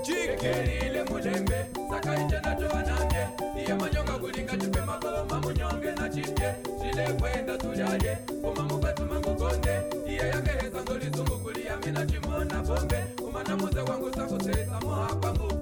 Jikerile 0.06 1.04
mulembe 1.10 1.66
sakaiche 1.90 2.40
natoa 2.46 2.82
nande 2.82 3.28
iye 3.60 3.74
manyonga 3.74 4.12
kulinga 4.12 4.58
chipe 4.58 4.82
magoma 4.82 5.40
munyonge 5.42 5.92
na 5.92 6.10
chipye 6.10 6.56
chile 6.82 7.14
kwenda 7.20 7.58
tulyaye 7.58 8.18
uma 8.44 8.64
mukatuma 8.64 9.20
ngukonde 9.20 9.80
iye 10.08 10.18
yakereza 10.28 10.82
ngolisumbukulia 10.84 11.78
mina 11.86 12.06
chimona 12.06 12.62
bombe. 12.68 13.04
umana 13.28 13.58
muze 13.58 13.80
wangu 13.80 14.14
sakusereza 14.16 14.80
moha 14.82 15.16
kwangu 15.16 15.53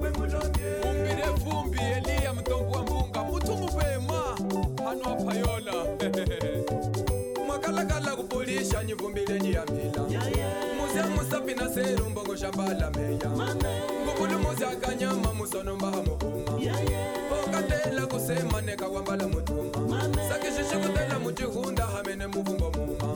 hano 5.12 5.30
apayola 5.30 5.74
mwakalakala 7.48 8.16
kupulisha 8.16 8.84
nyivumbile 8.84 9.40
nyiyambila 9.40 10.04
muze 10.78 11.02
musapi 11.16 11.54
na 11.54 11.70
seru 11.70 12.10
mbongo 12.10 12.36
shambala 12.36 12.92
meya. 12.92 13.30
Nguvulu 14.04 14.40
muze 14.40 14.66
akanyama 14.66 15.34
musonombaha 15.34 15.98
muhuma 16.04 16.52
pokatela 17.30 18.08
kusema 18.08 18.62
nekawambala 18.62 19.28
mutuma. 19.28 20.02
Sakishishikutela 20.30 21.20
muchihunda 21.20 21.86
hamene 21.86 22.28
muvumbo 22.28 22.72
muma. 22.72 23.16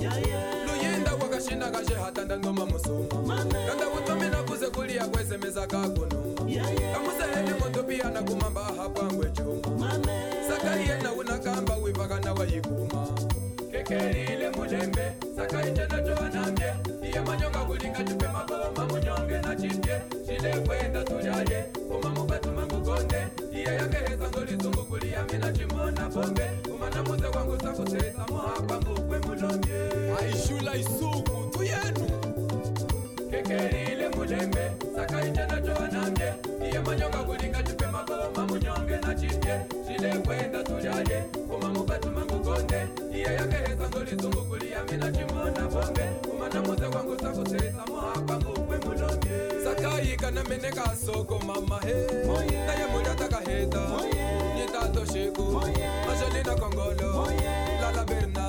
Luyinda 0.66 1.12
wakashinda 1.22 1.72
kashe 1.72 1.94
hatanda 1.94 2.40
ngoma 2.40 2.66
musuma. 2.66 3.36
Kanda 3.68 3.86
kutomina 3.86 4.44
kuze 4.44 4.68
kuliya 4.68 5.08
kwesemeza 5.08 5.68
kakunuma. 5.68 6.46
Kamuseheli 6.94 7.54
motopiyana 7.60 8.24
kumamba 8.24 8.62
hapangwe 8.64 9.32
chuma 9.32 10.00
yenda 10.78 11.12
unakamba 11.14 11.76
wivagana 11.78 12.34
wayiguma 12.34 13.08
kekelile 13.72 14.50
mulembe 14.50 15.12
sakainjana 15.36 16.02
twanambye 16.02 16.74
iye 17.04 17.20
manyonga 17.22 17.60
kulinga 17.60 18.04
munyonge 18.86 19.38
na 19.42 19.56
kwenda 20.60 21.04
tulyaye 21.04 21.66
uma 21.90 22.10
iye 23.54 23.78
na 25.92 26.10
bombe 26.10 26.46
umana 26.76 27.04
muze 27.04 27.28
mulombye 29.28 29.80
aishula 30.22 30.76
tuyenu. 31.52 32.06
Kekelile 33.32 34.10
mulembe 34.10 34.72
iye 36.72 36.80
manyonga 36.80 37.18
kulinga 37.18 37.45
soko 51.06 51.38
mama 51.46 51.80
he 51.86 51.94
na 52.66 52.74
ye 52.80 52.86
muda 52.92 53.14
takaheta 53.16 53.82
nyitatoshiku 54.56 55.62
angelina 56.10 56.54
kongolo. 56.56 57.28
Lala 57.82 58.04
berna. 58.10 58.45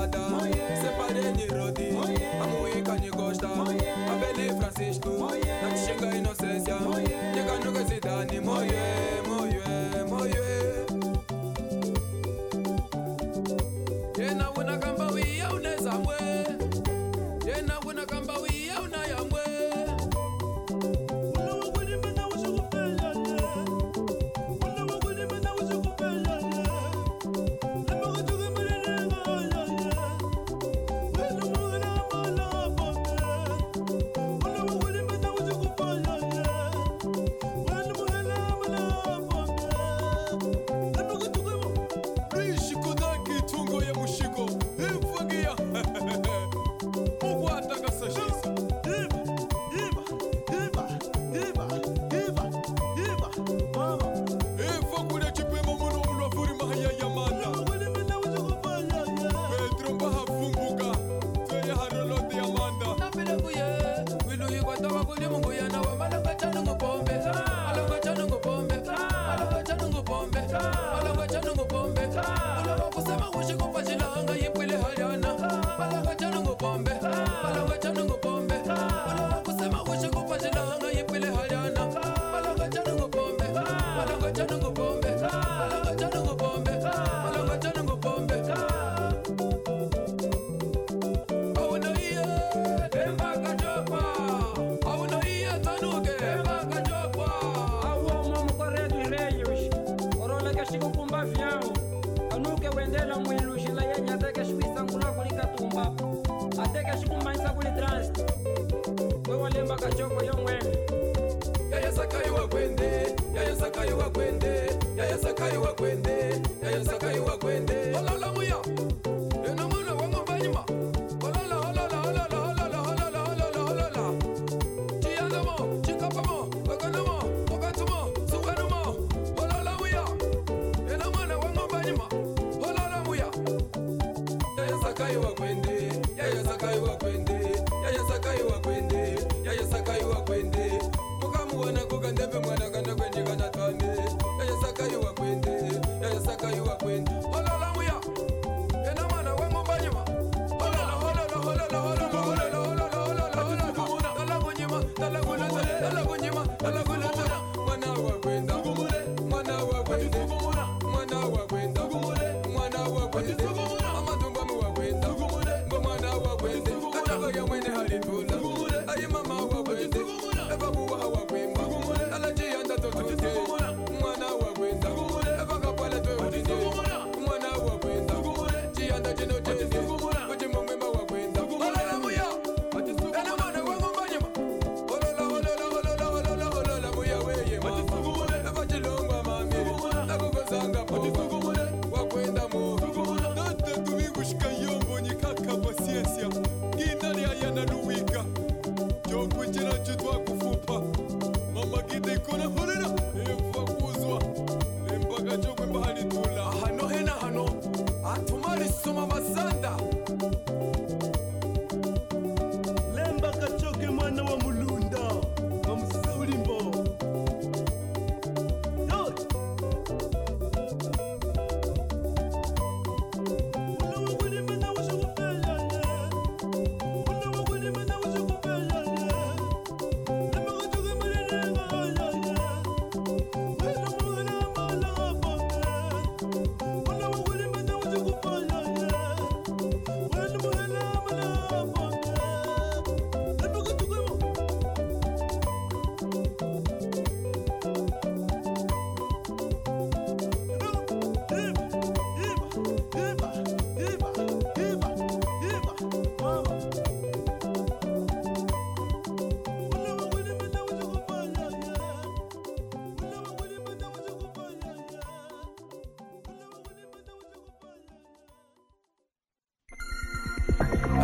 Escucha, 84.26 84.56
no 84.58 84.65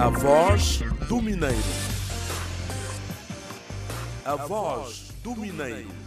A 0.03 0.09
voz 0.09 0.81
do 1.09 1.23
Mineiro. 1.23 1.63
A 4.25 4.35
voz 4.35 5.13
do 5.23 5.37
Mineiro. 5.37 6.02